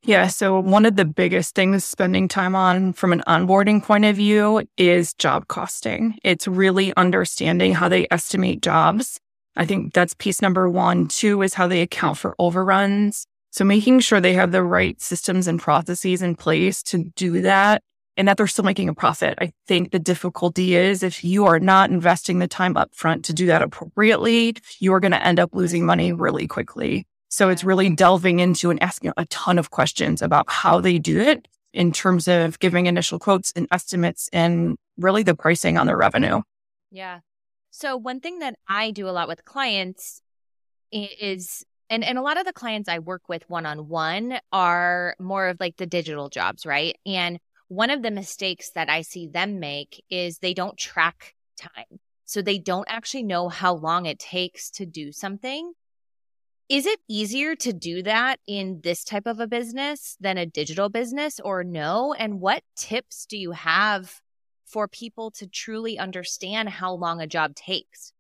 Yeah. 0.04 0.28
So, 0.28 0.60
one 0.60 0.86
of 0.86 0.96
the 0.96 1.04
biggest 1.04 1.54
things 1.54 1.84
spending 1.84 2.28
time 2.28 2.54
on 2.54 2.92
from 2.92 3.12
an 3.12 3.22
onboarding 3.26 3.82
point 3.82 4.04
of 4.04 4.16
view 4.16 4.62
is 4.76 5.12
job 5.14 5.48
costing. 5.48 6.18
It's 6.22 6.46
really 6.46 6.94
understanding 6.96 7.74
how 7.74 7.88
they 7.88 8.06
estimate 8.10 8.62
jobs. 8.62 9.20
I 9.57 9.67
think 9.67 9.93
that's 9.93 10.14
piece 10.14 10.40
number 10.40 10.69
one. 10.69 11.09
Two 11.09 11.43
is 11.43 11.55
how 11.55 11.67
they 11.67 11.83
account 11.83 12.19
for 12.19 12.35
overruns. 12.38 13.26
So, 13.50 13.64
making 13.64 14.00
sure 14.00 14.21
they 14.21 14.35
have 14.35 14.52
the 14.52 14.62
right 14.62 15.00
systems 15.00 15.49
and 15.49 15.61
processes 15.61 16.23
in 16.23 16.37
place 16.37 16.83
to 16.85 17.05
do 17.17 17.40
that 17.43 17.83
and 18.19 18.26
that 18.26 18.37
they're 18.37 18.47
still 18.47 18.64
making 18.64 18.88
a 18.88 18.95
profit. 18.95 19.38
I 19.40 19.52
think 19.67 19.93
the 19.93 19.99
difficulty 19.99 20.75
is 20.75 21.02
if 21.02 21.25
you 21.25 21.47
are 21.47 21.61
not 21.61 21.90
investing 21.90 22.40
the 22.40 22.49
time 22.49 22.75
upfront 22.75 23.23
to 23.25 23.33
do 23.33 23.47
that 23.47 23.62
appropriately, 23.62 24.57
you 24.81 24.93
are 24.93 25.00
going 25.00 25.12
to 25.12 25.25
end 25.25 25.38
up 25.38 25.55
losing 25.55 25.87
money 25.87 26.12
really 26.12 26.47
quickly. 26.47 27.07
So 27.31 27.49
it's 27.49 27.62
really 27.62 27.90
delving 27.90 28.40
into 28.40 28.71
and 28.71 28.83
asking 28.83 29.12
a 29.17 29.25
ton 29.26 29.59
of 29.59 29.71
questions 29.71 30.21
about 30.21 30.50
how 30.50 30.81
they 30.81 30.99
do 30.99 31.21
it 31.21 31.47
in 31.73 31.93
terms 31.93 32.26
of 32.26 32.59
giving 32.59 32.87
initial 32.87 33.19
quotes 33.19 33.52
and 33.52 33.69
estimates 33.71 34.28
and 34.33 34.76
really 34.97 35.23
the 35.23 35.37
pricing 35.37 35.78
on 35.78 35.87
their 35.87 35.97
revenue. 35.97 36.43
Yeah. 36.90 37.21
So 37.78 37.97
one 37.97 38.18
thing 38.18 38.40
that 38.40 38.56
I 38.66 38.90
do 38.90 39.08
a 39.08 39.14
lot 39.14 39.28
with 39.28 39.44
clients 39.44 40.20
is 40.90 41.64
and 41.88 42.02
and 42.02 42.18
a 42.18 42.23
lot 42.23 42.37
of 42.37 42.44
the 42.44 42.52
clients 42.52 42.88
I 42.88 42.99
work 42.99 43.28
with 43.28 43.49
one 43.49 43.66
on 43.66 43.87
one 43.87 44.40
are 44.52 45.14
more 45.20 45.47
of 45.47 45.61
like 45.61 45.76
the 45.76 45.87
digital 45.87 46.28
jobs, 46.28 46.66
right? 46.66 46.97
And 47.06 47.38
one 47.68 47.90
of 47.90 48.02
the 48.02 48.11
mistakes 48.11 48.73
that 48.75 48.90
I 48.90 49.02
see 49.02 49.28
them 49.28 49.61
make 49.61 50.02
is 50.11 50.38
they 50.38 50.54
don't 50.54 50.76
track 50.76 51.37
time. 51.56 52.00
So 52.25 52.42
they 52.42 52.58
don't 52.58 52.88
actually 52.90 53.23
know 53.23 53.49
how 53.49 53.75
long 53.75 54.06
it 54.06 54.18
takes 54.18 54.70
to 54.73 54.85
do 54.85 55.12
something. 55.12 55.73
Is 56.68 56.85
it 56.85 56.99
easier 57.08 57.54
to 57.54 57.73
do 57.73 58.02
that 58.02 58.40
in 58.49 58.80
this 58.82 59.04
type 59.04 59.26
of 59.26 59.38
a 59.38 59.47
business 59.47 60.16
than 60.18 60.37
a 60.37 60.47
digital 60.47 60.88
business 60.88 61.38
or 61.38 61.62
no? 61.62 62.12
And 62.12 62.40
what 62.40 62.64
tips 62.75 63.25
do 63.25 63.38
you 63.38 63.52
have 63.52 64.20
for 64.68 64.88
people 64.88 65.30
to 65.32 65.46
truly 65.46 65.98
understand 65.98 66.68
how 66.68 66.92
long 66.92 67.20
a 67.20 67.26
job 67.26 67.54
takes? 67.54 68.12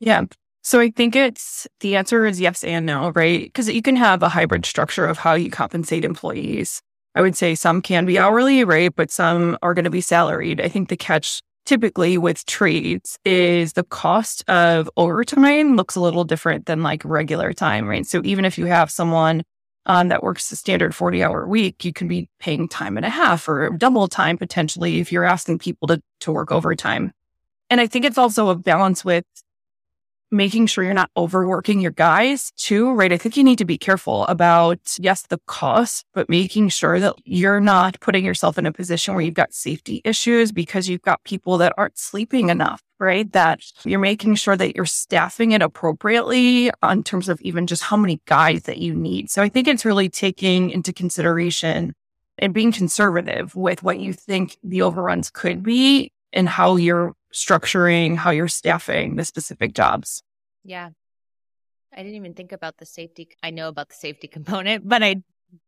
Yeah. 0.00 0.24
So 0.62 0.80
I 0.80 0.90
think 0.90 1.16
it's 1.16 1.66
the 1.80 1.96
answer 1.96 2.26
is 2.26 2.40
yes 2.40 2.64
and 2.64 2.84
no, 2.84 3.10
right? 3.14 3.44
Because 3.44 3.68
you 3.68 3.82
can 3.82 3.96
have 3.96 4.22
a 4.22 4.28
hybrid 4.28 4.66
structure 4.66 5.06
of 5.06 5.18
how 5.18 5.34
you 5.34 5.50
compensate 5.50 6.04
employees. 6.04 6.82
I 7.14 7.22
would 7.22 7.36
say 7.36 7.54
some 7.54 7.80
can 7.80 8.04
be 8.06 8.18
hourly, 8.18 8.64
right? 8.64 8.94
But 8.94 9.10
some 9.10 9.56
are 9.62 9.74
going 9.74 9.84
to 9.84 9.90
be 9.90 10.00
salaried. 10.00 10.60
I 10.60 10.68
think 10.68 10.88
the 10.88 10.96
catch 10.96 11.40
typically 11.64 12.16
with 12.16 12.46
trades 12.46 13.18
is 13.24 13.74
the 13.74 13.84
cost 13.84 14.42
of 14.48 14.90
overtime 14.96 15.76
looks 15.76 15.96
a 15.96 16.00
little 16.00 16.24
different 16.24 16.66
than 16.66 16.82
like 16.82 17.04
regular 17.04 17.52
time, 17.52 17.86
right? 17.86 18.06
So 18.06 18.22
even 18.24 18.44
if 18.44 18.56
you 18.58 18.66
have 18.66 18.90
someone 18.90 19.42
um, 19.88 20.08
that 20.08 20.22
works 20.22 20.52
a 20.52 20.56
standard 20.56 20.94
40 20.94 21.22
hour 21.22 21.46
week, 21.46 21.84
you 21.84 21.92
can 21.92 22.06
be 22.08 22.28
paying 22.38 22.68
time 22.68 22.96
and 22.96 23.06
a 23.06 23.10
half 23.10 23.48
or 23.48 23.70
double 23.70 24.06
time 24.06 24.38
potentially 24.38 25.00
if 25.00 25.10
you're 25.10 25.24
asking 25.24 25.58
people 25.58 25.88
to, 25.88 26.00
to 26.20 26.32
work 26.32 26.52
overtime. 26.52 27.12
And 27.70 27.80
I 27.80 27.86
think 27.86 28.04
it's 28.04 28.18
also 28.18 28.48
a 28.48 28.54
balance 28.54 29.04
with 29.04 29.24
making 30.30 30.66
sure 30.66 30.84
you're 30.84 30.94
not 30.94 31.10
overworking 31.16 31.80
your 31.80 31.90
guys 31.90 32.52
too, 32.56 32.92
right? 32.92 33.12
I 33.12 33.16
think 33.16 33.36
you 33.36 33.44
need 33.44 33.58
to 33.58 33.64
be 33.64 33.78
careful 33.78 34.26
about, 34.26 34.96
yes, 34.98 35.22
the 35.22 35.40
cost, 35.46 36.04
but 36.12 36.28
making 36.28 36.68
sure 36.68 37.00
that 37.00 37.14
you're 37.24 37.60
not 37.60 37.98
putting 38.00 38.24
yourself 38.24 38.58
in 38.58 38.66
a 38.66 38.72
position 38.72 39.14
where 39.14 39.24
you've 39.24 39.34
got 39.34 39.54
safety 39.54 40.02
issues 40.04 40.52
because 40.52 40.88
you've 40.88 41.02
got 41.02 41.24
people 41.24 41.58
that 41.58 41.72
aren't 41.78 41.98
sleeping 41.98 42.50
enough, 42.50 42.82
right? 42.98 43.30
That 43.32 43.60
you're 43.84 43.98
making 43.98 44.34
sure 44.34 44.56
that 44.56 44.76
you're 44.76 44.84
staffing 44.84 45.52
it 45.52 45.62
appropriately 45.62 46.70
in 46.82 47.04
terms 47.04 47.28
of 47.28 47.40
even 47.40 47.66
just 47.66 47.82
how 47.82 47.96
many 47.96 48.20
guys 48.26 48.64
that 48.64 48.78
you 48.78 48.94
need. 48.94 49.30
So 49.30 49.42
I 49.42 49.48
think 49.48 49.66
it's 49.66 49.84
really 49.84 50.08
taking 50.08 50.70
into 50.70 50.92
consideration 50.92 51.94
and 52.38 52.54
being 52.54 52.70
conservative 52.70 53.56
with 53.56 53.82
what 53.82 53.98
you 53.98 54.12
think 54.12 54.58
the 54.62 54.82
overruns 54.82 55.30
could 55.30 55.62
be 55.62 56.12
and 56.32 56.48
how 56.48 56.76
you're 56.76 57.14
structuring 57.32 58.16
how 58.16 58.30
you're 58.30 58.48
staffing 58.48 59.16
the 59.16 59.24
specific 59.24 59.74
jobs. 59.74 60.22
Yeah. 60.64 60.90
I 61.92 61.96
didn't 61.98 62.16
even 62.16 62.34
think 62.34 62.52
about 62.52 62.76
the 62.78 62.86
safety. 62.86 63.28
I 63.42 63.50
know 63.50 63.68
about 63.68 63.88
the 63.88 63.94
safety 63.94 64.28
component, 64.32 64.88
but 64.88 65.02
I 65.02 65.22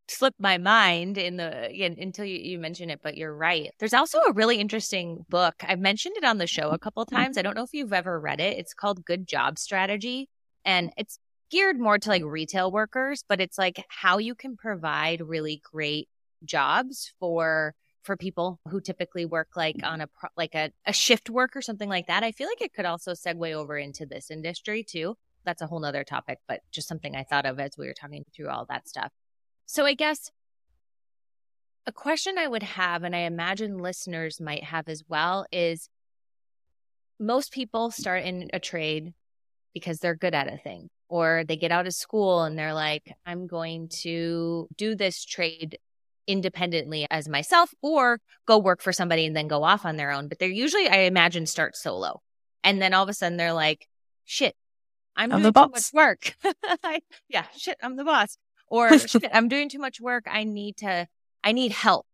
slipped 0.08 0.40
my 0.40 0.58
mind 0.58 1.16
in 1.16 1.36
the 1.36 1.70
in, 1.70 1.96
until 1.98 2.24
you, 2.24 2.38
you 2.38 2.58
mentioned 2.58 2.90
it. 2.90 3.00
But 3.02 3.16
you're 3.16 3.34
right. 3.34 3.70
There's 3.78 3.94
also 3.94 4.18
a 4.20 4.32
really 4.32 4.56
interesting 4.56 5.24
book. 5.28 5.54
I've 5.66 5.78
mentioned 5.78 6.16
it 6.16 6.24
on 6.24 6.38
the 6.38 6.46
show 6.46 6.70
a 6.70 6.78
couple 6.78 7.04
mm-hmm. 7.04 7.16
times. 7.16 7.38
I 7.38 7.42
don't 7.42 7.56
know 7.56 7.64
if 7.64 7.72
you've 7.72 7.92
ever 7.92 8.18
read 8.18 8.40
it. 8.40 8.58
It's 8.58 8.74
called 8.74 9.04
Good 9.04 9.26
Job 9.26 9.58
Strategy, 9.58 10.28
and 10.64 10.92
it's 10.96 11.18
geared 11.50 11.80
more 11.80 11.98
to 11.98 12.08
like 12.08 12.22
retail 12.24 12.70
workers, 12.70 13.24
but 13.28 13.40
it's 13.40 13.58
like 13.58 13.84
how 13.88 14.18
you 14.18 14.34
can 14.34 14.56
provide 14.56 15.20
really 15.20 15.60
great 15.72 16.08
jobs 16.44 17.12
for 17.18 17.74
for 18.02 18.16
people 18.16 18.58
who 18.68 18.80
typically 18.80 19.24
work 19.24 19.48
like 19.56 19.76
mm-hmm. 19.76 19.92
on 19.92 20.00
a 20.00 20.08
like 20.36 20.54
a, 20.54 20.70
a 20.86 20.92
shift 20.92 21.30
work 21.30 21.54
or 21.54 21.62
something 21.62 21.88
like 21.88 22.06
that 22.06 22.24
i 22.24 22.32
feel 22.32 22.48
like 22.48 22.60
it 22.62 22.72
could 22.72 22.86
also 22.86 23.12
segue 23.12 23.52
over 23.52 23.76
into 23.76 24.06
this 24.06 24.30
industry 24.30 24.82
too. 24.82 25.16
That's 25.44 25.62
a 25.62 25.66
whole 25.66 25.80
nother 25.80 26.04
topic 26.04 26.38
but 26.48 26.60
just 26.70 26.88
something 26.88 27.16
i 27.16 27.24
thought 27.24 27.46
of 27.46 27.58
as 27.60 27.72
we 27.78 27.86
were 27.86 27.94
talking 27.94 28.24
through 28.34 28.48
all 28.48 28.66
that 28.68 28.88
stuff. 28.88 29.10
So 29.66 29.84
i 29.84 29.94
guess 29.94 30.30
a 31.86 31.92
question 31.92 32.38
i 32.38 32.46
would 32.46 32.62
have 32.62 33.02
and 33.04 33.16
i 33.16 33.20
imagine 33.20 33.78
listeners 33.78 34.40
might 34.40 34.64
have 34.64 34.88
as 34.88 35.02
well 35.08 35.46
is 35.50 35.88
most 37.18 37.52
people 37.52 37.90
start 37.90 38.24
in 38.24 38.48
a 38.52 38.60
trade 38.60 39.12
because 39.74 39.98
they're 39.98 40.14
good 40.14 40.34
at 40.34 40.52
a 40.52 40.58
thing 40.58 40.88
or 41.08 41.44
they 41.46 41.56
get 41.56 41.72
out 41.72 41.86
of 41.86 41.94
school 41.94 42.42
and 42.42 42.58
they're 42.58 42.74
like 42.74 43.14
i'm 43.26 43.46
going 43.46 43.88
to 43.88 44.68
do 44.76 44.94
this 44.94 45.24
trade 45.24 45.78
independently 46.26 47.06
as 47.10 47.28
myself 47.28 47.74
or 47.82 48.20
go 48.46 48.58
work 48.58 48.80
for 48.80 48.92
somebody 48.92 49.26
and 49.26 49.36
then 49.36 49.48
go 49.48 49.62
off 49.62 49.84
on 49.84 49.96
their 49.96 50.10
own. 50.10 50.28
But 50.28 50.38
they're 50.38 50.48
usually, 50.48 50.88
I 50.88 51.00
imagine, 51.00 51.46
start 51.46 51.76
solo. 51.76 52.22
And 52.62 52.80
then 52.80 52.94
all 52.94 53.02
of 53.02 53.08
a 53.08 53.14
sudden 53.14 53.36
they're 53.36 53.52
like, 53.52 53.88
shit, 54.24 54.54
I'm, 55.16 55.32
I'm 55.32 55.42
doing 55.42 55.52
too 55.52 55.68
much 55.68 55.92
work. 55.92 56.34
yeah, 57.28 57.44
shit, 57.56 57.76
I'm 57.82 57.96
the 57.96 58.04
boss. 58.04 58.36
Or 58.68 58.98
shit, 58.98 59.28
I'm 59.32 59.48
doing 59.48 59.68
too 59.68 59.78
much 59.78 60.00
work. 60.00 60.24
I 60.30 60.44
need 60.44 60.78
to, 60.78 61.08
I 61.42 61.52
need 61.52 61.72
help. 61.72 62.06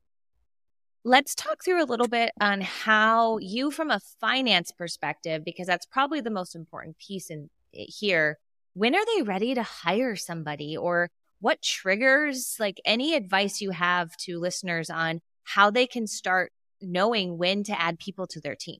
Let's 1.04 1.34
talk 1.34 1.62
through 1.64 1.84
a 1.84 1.86
little 1.86 2.08
bit 2.08 2.32
on 2.40 2.62
how 2.62 3.38
you, 3.38 3.70
from 3.70 3.90
a 3.90 4.00
finance 4.20 4.72
perspective, 4.72 5.44
because 5.44 5.66
that's 5.66 5.86
probably 5.86 6.20
the 6.20 6.30
most 6.30 6.56
important 6.56 6.98
piece 6.98 7.30
in 7.30 7.48
eh, 7.74 7.84
here. 7.86 8.38
When 8.74 8.94
are 8.94 9.04
they 9.14 9.22
ready 9.22 9.54
to 9.54 9.62
hire 9.62 10.16
somebody 10.16 10.76
or 10.76 11.10
what 11.40 11.62
triggers 11.62 12.56
like 12.58 12.80
any 12.84 13.14
advice 13.14 13.60
you 13.60 13.70
have 13.70 14.16
to 14.18 14.38
listeners 14.38 14.90
on 14.90 15.20
how 15.44 15.70
they 15.70 15.86
can 15.86 16.06
start 16.06 16.52
knowing 16.80 17.38
when 17.38 17.62
to 17.64 17.80
add 17.80 17.98
people 17.98 18.26
to 18.28 18.40
their 18.40 18.54
team? 18.54 18.78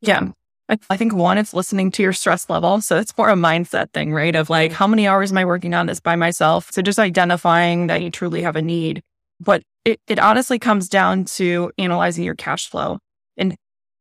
Yeah. 0.00 0.28
I 0.88 0.96
think 0.96 1.12
one, 1.12 1.36
it's 1.36 1.52
listening 1.52 1.90
to 1.92 2.02
your 2.02 2.14
stress 2.14 2.48
level. 2.48 2.80
So 2.80 2.96
it's 2.96 3.16
more 3.18 3.28
a 3.28 3.34
mindset 3.34 3.92
thing, 3.92 4.12
right? 4.12 4.34
Of 4.34 4.48
like, 4.48 4.70
mm. 4.70 4.74
how 4.74 4.86
many 4.86 5.06
hours 5.06 5.30
am 5.30 5.38
I 5.38 5.44
working 5.44 5.74
on 5.74 5.86
this 5.86 6.00
by 6.00 6.16
myself? 6.16 6.70
So 6.72 6.80
just 6.80 6.98
identifying 6.98 7.88
that 7.88 8.00
you 8.00 8.10
truly 8.10 8.42
have 8.42 8.56
a 8.56 8.62
need. 8.62 9.02
But 9.38 9.62
it, 9.84 10.00
it 10.06 10.18
honestly 10.18 10.58
comes 10.58 10.88
down 10.88 11.24
to 11.24 11.72
analyzing 11.76 12.24
your 12.24 12.36
cash 12.36 12.70
flow. 12.70 13.00
And 13.36 13.54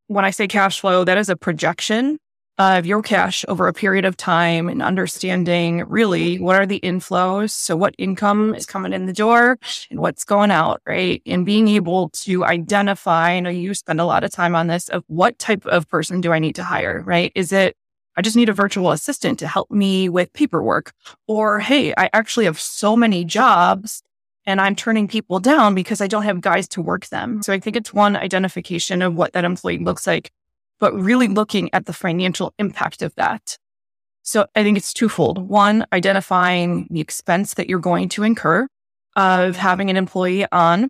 when 0.08 0.24
I 0.24 0.30
say 0.30 0.48
cash 0.48 0.80
flow, 0.80 1.04
that 1.04 1.18
is 1.18 1.30
a 1.30 1.36
projection 1.36 2.20
of 2.58 2.86
your 2.86 3.02
cash 3.02 3.44
over 3.48 3.68
a 3.68 3.74
period 3.74 4.06
of 4.06 4.18
time 4.18 4.70
and 4.70 4.82
understanding 4.82 5.84
really 5.88 6.38
what 6.40 6.56
are 6.56 6.66
the 6.66 6.80
inflows. 6.82 7.52
So 7.52 7.76
what 7.76 7.96
income 7.98 8.54
is 8.54 8.66
coming 8.66 8.94
in 8.94 9.06
the 9.06 9.14
door 9.14 9.58
and 9.90 10.00
what's 10.00 10.24
going 10.24 10.52
out, 10.52 10.82
right? 10.86 11.22
And 11.26 11.46
being 11.46 11.68
able 11.70 12.10
to 12.10 12.46
identify, 12.46 13.32
I 13.32 13.40
know 13.40 13.50
you 13.50 13.74
spend 13.74 14.00
a 14.00 14.06
lot 14.06 14.24
of 14.24 14.32
time 14.32 14.56
on 14.56 14.68
this 14.68 14.90
of 14.90 15.04
what 15.08 15.40
type 15.40 15.66
of 15.66 15.88
person 15.88 16.22
do 16.22 16.32
I 16.32 16.40
need 16.40 16.56
to 16.56 16.64
hire, 16.64 17.02
right? 17.06 17.32
Is 17.36 17.52
it 17.52 17.76
I 18.16 18.22
just 18.22 18.36
need 18.36 18.50
a 18.50 18.54
virtual 18.54 18.92
assistant 18.92 19.40
to 19.40 19.48
help 19.48 19.72
me 19.72 20.10
with 20.10 20.34
paperwork. 20.34 20.92
Or, 21.28 21.60
hey, 21.60 21.94
I 21.98 22.10
actually 22.14 22.46
have 22.46 22.60
so 22.60 22.96
many 22.96 23.24
jobs 23.24 24.04
and 24.46 24.60
I'm 24.60 24.76
turning 24.76 25.08
people 25.08 25.40
down 25.40 25.76
because 25.76 26.02
I 26.02 26.08
don't 26.08 26.24
have 26.24 26.42
guys 26.42 26.68
to 26.70 26.82
work 26.82 27.08
them. 27.08 27.42
So 27.42 27.54
I 27.54 27.60
think 27.60 27.76
it's 27.76 27.94
one 27.94 28.16
identification 28.16 29.02
of 29.02 29.16
what 29.16 29.34
that 29.34 29.46
employee 29.46 29.78
looks 29.78 30.06
like 30.06 30.32
but 30.82 30.94
really 30.94 31.30
looking 31.30 31.70
at 31.72 31.86
the 31.86 31.94
financial 31.94 32.54
impact 32.60 33.02
of 33.02 33.16
that. 33.16 33.58
So 34.24 34.48
I 34.56 34.64
think 34.64 34.78
it's 34.78 34.94
twofold. 34.94 35.38
One, 35.38 35.86
identifying 35.94 36.88
the 36.92 37.00
expense 37.00 37.54
that 37.54 37.70
you're 37.70 37.80
going 37.80 38.10
to 38.10 38.24
incur 38.24 38.68
of 39.16 39.56
having 39.56 39.90
an 39.90 39.98
employee 39.98 40.46
on, 40.52 40.90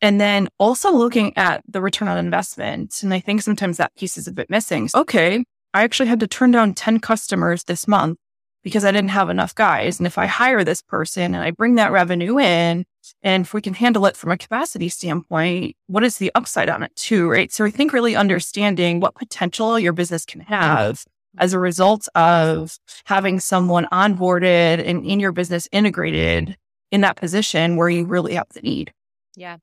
and 0.00 0.20
then 0.20 0.48
also 0.58 0.90
looking 0.90 1.36
at 1.36 1.62
the 1.68 1.80
return 1.80 2.08
on 2.08 2.18
investment. 2.18 3.02
And 3.02 3.12
I 3.12 3.20
think 3.20 3.42
sometimes 3.42 3.76
that 3.76 3.94
piece 3.96 4.16
is 4.16 4.26
a 4.26 4.32
bit 4.32 4.48
missing. 4.48 4.88
Okay, 4.94 5.44
I 5.74 5.82
actually 5.82 6.08
had 6.08 6.20
to 6.20 6.26
turn 6.26 6.52
down 6.52 6.74
10 6.74 7.00
customers 7.00 7.64
this 7.64 7.86
month 7.86 8.18
because 8.62 8.84
I 8.84 8.92
didn't 8.92 9.10
have 9.10 9.30
enough 9.30 9.54
guys. 9.54 9.98
And 9.98 10.06
if 10.06 10.18
I 10.18 10.26
hire 10.26 10.64
this 10.64 10.82
person 10.82 11.34
and 11.34 11.44
I 11.44 11.50
bring 11.50 11.76
that 11.76 11.92
revenue 11.92 12.38
in, 12.38 12.84
and 13.22 13.44
if 13.44 13.54
we 13.54 13.60
can 13.60 13.74
handle 13.74 14.06
it 14.06 14.16
from 14.16 14.30
a 14.30 14.38
capacity 14.38 14.88
standpoint, 14.88 15.76
what 15.86 16.04
is 16.04 16.18
the 16.18 16.32
upside 16.34 16.68
on 16.68 16.82
it 16.82 16.94
too, 16.96 17.28
right? 17.28 17.52
So 17.52 17.64
I 17.64 17.70
think 17.70 17.92
really 17.92 18.16
understanding 18.16 19.00
what 19.00 19.14
potential 19.14 19.78
your 19.78 19.92
business 19.92 20.24
can 20.24 20.40
have 20.42 21.04
as 21.38 21.52
a 21.52 21.58
result 21.58 22.08
of 22.14 22.78
having 23.04 23.40
someone 23.40 23.86
onboarded 23.92 24.86
and 24.86 25.04
in 25.04 25.20
your 25.20 25.32
business 25.32 25.68
integrated 25.72 26.56
in 26.90 27.00
that 27.02 27.16
position 27.16 27.76
where 27.76 27.88
you 27.88 28.04
really 28.04 28.34
have 28.34 28.48
the 28.50 28.62
need. 28.62 28.92
Yeah. 29.36 29.58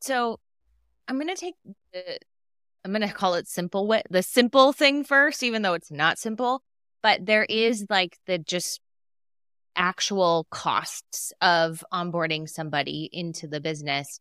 So 0.00 0.40
I'm 1.06 1.16
going 1.16 1.28
to 1.28 1.34
take 1.34 1.54
the, 1.92 2.18
I'm 2.84 2.92
going 2.92 3.06
to 3.06 3.14
call 3.14 3.34
it 3.34 3.48
simple 3.48 3.94
the 4.10 4.22
simple 4.22 4.72
thing 4.72 5.04
first, 5.04 5.42
even 5.42 5.62
though 5.62 5.74
it's 5.74 5.90
not 5.90 6.18
simple, 6.18 6.62
but 7.02 7.26
there 7.26 7.44
is 7.44 7.86
like 7.88 8.18
the 8.26 8.38
just 8.38 8.80
actual 9.78 10.46
costs 10.50 11.32
of 11.40 11.82
onboarding 11.92 12.48
somebody 12.48 13.08
into 13.12 13.46
the 13.46 13.60
business, 13.60 14.20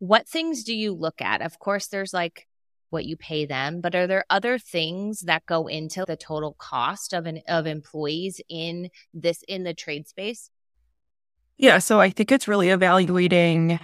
what 0.00 0.28
things 0.28 0.64
do 0.64 0.74
you 0.74 0.92
look 0.92 1.22
at? 1.22 1.40
Of 1.40 1.58
course, 1.58 1.86
there's 1.86 2.12
like 2.12 2.46
what 2.90 3.04
you 3.04 3.16
pay 3.16 3.46
them, 3.46 3.80
but 3.80 3.94
are 3.94 4.06
there 4.06 4.24
other 4.28 4.58
things 4.58 5.20
that 5.20 5.46
go 5.46 5.66
into 5.66 6.04
the 6.06 6.16
total 6.16 6.54
cost 6.58 7.12
of 7.12 7.26
an 7.26 7.40
of 7.48 7.66
employees 7.66 8.40
in 8.48 8.90
this 9.14 9.42
in 9.48 9.62
the 9.62 9.74
trade 9.74 10.08
space? 10.08 10.50
Yeah, 11.56 11.78
so 11.78 12.00
I 12.00 12.10
think 12.10 12.30
it's 12.30 12.48
really 12.48 12.70
evaluating 12.70 13.78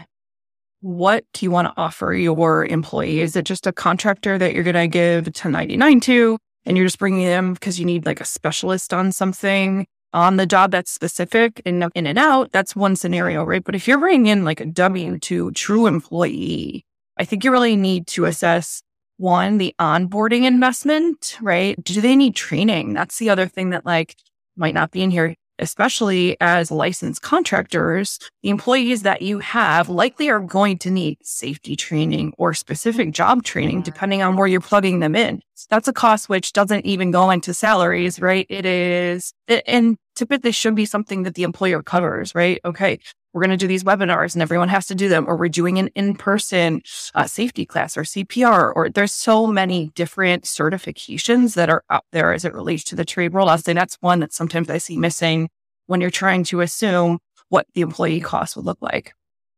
what 0.80 1.24
do 1.32 1.46
you 1.46 1.50
want 1.50 1.66
to 1.66 1.74
offer 1.76 2.12
your 2.12 2.66
employee? 2.66 3.20
Is 3.20 3.36
it 3.36 3.46
just 3.46 3.66
a 3.66 3.72
contractor 3.72 4.36
that 4.36 4.52
you're 4.54 4.64
going 4.64 4.74
to 4.74 4.86
give 4.86 5.26
1099 5.26 6.00
to 6.00 6.38
and 6.66 6.76
you're 6.76 6.86
just 6.86 6.98
bringing 6.98 7.26
them 7.26 7.54
because 7.54 7.80
you 7.80 7.86
need 7.86 8.04
like 8.04 8.20
a 8.20 8.24
specialist 8.26 8.92
on 8.92 9.10
something? 9.10 9.86
On 10.14 10.36
the 10.36 10.46
job 10.46 10.70
that's 10.70 10.90
specific 10.90 11.60
and 11.66 11.84
in 11.94 12.06
and 12.06 12.18
out, 12.18 12.52
that's 12.52 12.74
one 12.74 12.96
scenario, 12.96 13.44
right? 13.44 13.62
But 13.62 13.74
if 13.74 13.86
you're 13.86 13.98
bringing 13.98 14.26
in 14.26 14.44
like 14.44 14.60
a 14.60 14.66
W 14.66 15.18
2 15.18 15.50
true 15.50 15.86
employee, 15.86 16.86
I 17.18 17.24
think 17.24 17.44
you 17.44 17.50
really 17.50 17.76
need 17.76 18.06
to 18.08 18.24
assess 18.24 18.82
one, 19.16 19.58
the 19.58 19.74
onboarding 19.78 20.44
investment, 20.44 21.36
right? 21.42 21.82
Do 21.82 22.00
they 22.00 22.16
need 22.16 22.34
training? 22.34 22.94
That's 22.94 23.18
the 23.18 23.30
other 23.30 23.46
thing 23.46 23.70
that 23.70 23.84
like 23.84 24.16
might 24.56 24.74
not 24.74 24.90
be 24.90 25.02
in 25.02 25.10
here 25.10 25.34
especially 25.58 26.36
as 26.40 26.70
licensed 26.70 27.22
contractors, 27.22 28.18
the 28.42 28.50
employees 28.50 29.02
that 29.02 29.22
you 29.22 29.38
have 29.38 29.88
likely 29.88 30.28
are 30.28 30.40
going 30.40 30.78
to 30.78 30.90
need 30.90 31.18
safety 31.22 31.76
training 31.76 32.32
or 32.38 32.54
specific 32.54 33.12
job 33.12 33.42
training, 33.42 33.76
mm-hmm. 33.76 33.84
depending 33.84 34.22
on 34.22 34.36
where 34.36 34.46
you're 34.46 34.60
plugging 34.60 35.00
them 35.00 35.14
in. 35.14 35.40
That's 35.70 35.88
a 35.88 35.92
cost 35.92 36.28
which 36.28 36.52
doesn't 36.52 36.84
even 36.84 37.10
go 37.10 37.30
into 37.30 37.54
salaries, 37.54 38.20
right? 38.20 38.46
It 38.48 38.66
is, 38.66 39.32
and 39.66 39.96
typically 40.14 40.48
this 40.48 40.56
should 40.56 40.74
be 40.74 40.86
something 40.86 41.22
that 41.24 41.34
the 41.34 41.42
employer 41.42 41.82
covers, 41.82 42.34
right? 42.34 42.60
Okay. 42.64 42.98
We're 43.32 43.40
going 43.40 43.50
to 43.50 43.56
do 43.56 43.66
these 43.66 43.82
webinars 43.82 44.34
and 44.34 44.42
everyone 44.42 44.68
has 44.68 44.86
to 44.86 44.94
do 44.94 45.08
them, 45.08 45.26
or 45.28 45.36
we're 45.36 45.48
doing 45.48 45.78
an 45.78 45.88
in-person 45.96 46.82
uh, 47.16 47.26
safety 47.26 47.66
class 47.66 47.96
or 47.96 48.02
CPR, 48.02 48.72
or 48.76 48.88
there's 48.88 49.12
so 49.12 49.46
many 49.46 49.90
different 49.96 50.44
certifications 50.44 51.54
that 51.54 51.68
are 51.68 51.82
out 51.90 52.04
there 52.12 52.32
as 52.32 52.44
it 52.44 52.54
relates 52.54 52.84
to 52.84 52.96
the 52.96 53.04
trade 53.04 53.32
world. 53.32 53.48
I'll 53.48 53.58
say 53.58 53.72
that's 53.72 53.96
one 54.00 54.20
that 54.20 54.32
sometimes 54.32 54.70
I 54.70 54.78
see 54.78 54.96
missing 54.96 55.48
when 55.86 56.00
you're 56.00 56.10
trying 56.10 56.44
to 56.44 56.60
assume 56.60 57.18
what 57.48 57.66
the 57.74 57.80
employee 57.80 58.20
cost 58.20 58.54
would 58.54 58.64
look 58.64 58.80
like. 58.80 59.14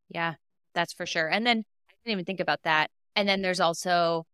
Yeah, 0.09 0.35
that's 0.75 0.95
for 0.95 1.05
sure. 1.05 1.29
And 1.29 1.47
then 1.47 1.59
I 1.91 1.95
didn't 2.05 2.13
even 2.13 2.25
think 2.25 2.41
about 2.41 2.63
that. 2.63 2.91
And 3.15 3.29
then 3.29 3.43
there's 3.43 3.61
also, 3.61 4.25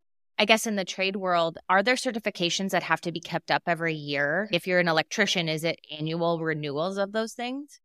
I 0.42 0.44
guess, 0.44 0.66
in 0.66 0.75
the 0.75 0.84
trade 0.84 1.14
world, 1.14 1.58
are 1.68 1.84
there 1.84 1.94
certifications 1.94 2.70
that 2.70 2.82
have 2.82 3.00
to 3.02 3.12
be 3.12 3.20
kept 3.20 3.52
up 3.52 3.62
every 3.68 3.94
year? 3.94 4.49
If 4.50 4.66
you're 4.66 4.80
an 4.80 4.88
electrician, 4.88 5.49
is 5.49 5.62
it 5.62 5.78
annual 5.96 6.40
renewals 6.40 6.99
of 6.99 7.12
those 7.12 7.32
things? 7.32 7.78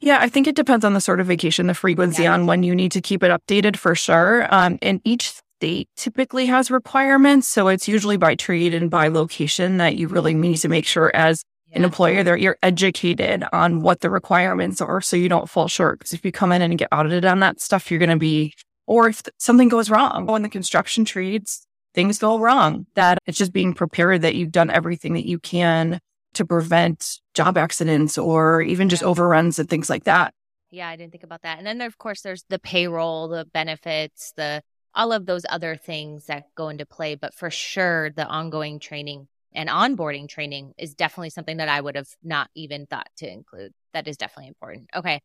Yeah, 0.00 0.18
I 0.20 0.28
think 0.28 0.46
it 0.46 0.56
depends 0.56 0.84
on 0.84 0.92
the 0.92 1.00
certification, 1.00 1.68
the 1.68 1.72
frequency 1.72 2.24
yeah. 2.24 2.34
on 2.34 2.44
when 2.44 2.62
you 2.62 2.74
need 2.74 2.92
to 2.92 3.00
keep 3.00 3.22
it 3.22 3.30
updated 3.30 3.78
for 3.78 3.94
sure. 3.94 4.46
Um, 4.54 4.78
and 4.82 5.00
each 5.04 5.32
state 5.56 5.88
typically 5.96 6.44
has 6.44 6.70
requirements. 6.70 7.48
So 7.48 7.68
it's 7.68 7.88
usually 7.88 8.18
by 8.18 8.34
trade 8.34 8.74
and 8.74 8.90
by 8.90 9.08
location 9.08 9.78
that 9.78 9.96
you 9.96 10.06
really 10.06 10.34
need 10.34 10.58
to 10.58 10.68
make 10.68 10.84
sure 10.84 11.10
as 11.14 11.44
yeah. 11.70 11.78
an 11.78 11.84
employer 11.84 12.22
that 12.22 12.42
you're 12.42 12.58
educated 12.62 13.42
on 13.54 13.80
what 13.80 14.02
the 14.02 14.10
requirements 14.10 14.82
are 14.82 15.00
so 15.00 15.16
you 15.16 15.30
don't 15.30 15.48
fall 15.48 15.66
short. 15.66 16.00
Because 16.00 16.12
if 16.12 16.26
you 16.26 16.30
come 16.30 16.52
in 16.52 16.60
and 16.60 16.76
get 16.76 16.88
audited 16.92 17.24
on 17.24 17.40
that 17.40 17.58
stuff, 17.58 17.90
you're 17.90 17.98
going 17.98 18.10
to 18.10 18.16
be, 18.18 18.52
or 18.86 19.08
if 19.08 19.22
something 19.38 19.70
goes 19.70 19.88
wrong 19.88 20.26
when 20.26 20.42
the 20.42 20.50
construction 20.50 21.06
trades, 21.06 21.65
things 21.96 22.18
go 22.18 22.38
wrong, 22.38 22.86
that 22.94 23.18
it's 23.26 23.38
just 23.38 23.52
being 23.52 23.74
prepared 23.74 24.22
that 24.22 24.36
you've 24.36 24.52
done 24.52 24.70
everything 24.70 25.14
that 25.14 25.26
you 25.26 25.40
can 25.40 25.98
to 26.34 26.44
prevent 26.44 27.20
job 27.34 27.56
accidents 27.56 28.18
or 28.18 28.60
even 28.60 28.88
just 28.88 29.02
overruns 29.02 29.58
and 29.58 29.68
things 29.68 29.88
like 29.88 30.04
that. 30.04 30.34
Yeah, 30.70 30.88
I 30.88 30.96
didn't 30.96 31.12
think 31.12 31.24
about 31.24 31.42
that. 31.42 31.58
And 31.58 31.66
then, 31.66 31.78
there, 31.78 31.88
of 31.88 31.96
course, 31.98 32.20
there's 32.20 32.44
the 32.50 32.58
payroll, 32.58 33.28
the 33.28 33.46
benefits, 33.46 34.32
the 34.36 34.62
all 34.94 35.12
of 35.12 35.26
those 35.26 35.44
other 35.48 35.76
things 35.76 36.26
that 36.26 36.44
go 36.54 36.68
into 36.68 36.86
play. 36.86 37.14
But 37.14 37.34
for 37.34 37.50
sure, 37.50 38.10
the 38.10 38.26
ongoing 38.26 38.78
training 38.78 39.28
and 39.54 39.68
onboarding 39.68 40.28
training 40.28 40.74
is 40.76 40.94
definitely 40.94 41.30
something 41.30 41.56
that 41.56 41.68
I 41.68 41.80
would 41.80 41.96
have 41.96 42.08
not 42.22 42.50
even 42.54 42.86
thought 42.86 43.08
to 43.18 43.30
include. 43.30 43.72
That 43.94 44.06
is 44.06 44.16
definitely 44.16 44.48
important. 44.48 44.90
Okay. 44.94 45.22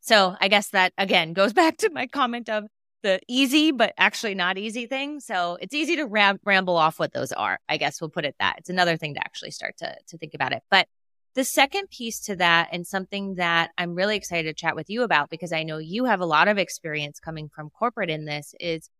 So 0.00 0.36
I 0.40 0.48
guess 0.48 0.70
that 0.70 0.92
again 0.98 1.32
goes 1.32 1.52
back 1.62 1.76
to 1.78 1.90
my 1.90 2.06
comment 2.06 2.48
of 2.48 2.64
the 3.02 3.20
easy, 3.28 3.70
but 3.70 3.94
actually 3.96 4.34
not 4.34 4.58
easy 4.58 4.86
thing. 4.86 5.20
So 5.20 5.56
it's 5.60 5.74
easy 5.74 5.96
to 5.96 6.04
ram- 6.04 6.40
ramble 6.44 6.76
off 6.76 6.98
what 6.98 7.12
those 7.12 7.32
are. 7.32 7.58
I 7.68 7.76
guess 7.76 8.00
we'll 8.00 8.10
put 8.10 8.24
it 8.24 8.34
that. 8.40 8.56
It's 8.58 8.70
another 8.70 8.96
thing 8.96 9.14
to 9.14 9.20
actually 9.20 9.52
start 9.52 9.76
to, 9.78 9.94
to 10.08 10.18
think 10.18 10.34
about 10.34 10.52
it. 10.52 10.62
But 10.70 10.88
the 11.34 11.44
second 11.44 11.90
piece 11.90 12.20
to 12.22 12.36
that, 12.36 12.70
and 12.72 12.86
something 12.86 13.36
that 13.36 13.70
I'm 13.78 13.94
really 13.94 14.16
excited 14.16 14.48
to 14.48 14.60
chat 14.60 14.74
with 14.74 14.90
you 14.90 15.02
about 15.02 15.30
because 15.30 15.52
I 15.52 15.62
know 15.62 15.78
you 15.78 16.06
have 16.06 16.20
a 16.20 16.26
lot 16.26 16.48
of 16.48 16.58
experience 16.58 17.20
coming 17.20 17.48
from 17.48 17.70
corporate 17.70 18.10
in 18.10 18.24
this, 18.24 18.54
is 18.58 18.90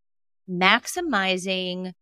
maximizing 0.48 1.92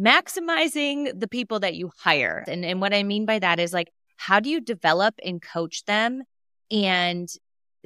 maximizing 0.00 1.20
the 1.20 1.28
people 1.28 1.60
that 1.60 1.74
you 1.74 1.90
hire. 1.98 2.44
And, 2.48 2.64
and 2.64 2.80
what 2.80 2.94
I 2.94 3.02
mean 3.02 3.26
by 3.26 3.38
that 3.38 3.60
is 3.60 3.74
like, 3.74 3.92
how 4.16 4.40
do 4.40 4.48
you 4.48 4.60
develop 4.60 5.14
and 5.22 5.42
coach 5.42 5.84
them 5.84 6.22
and 6.70 7.28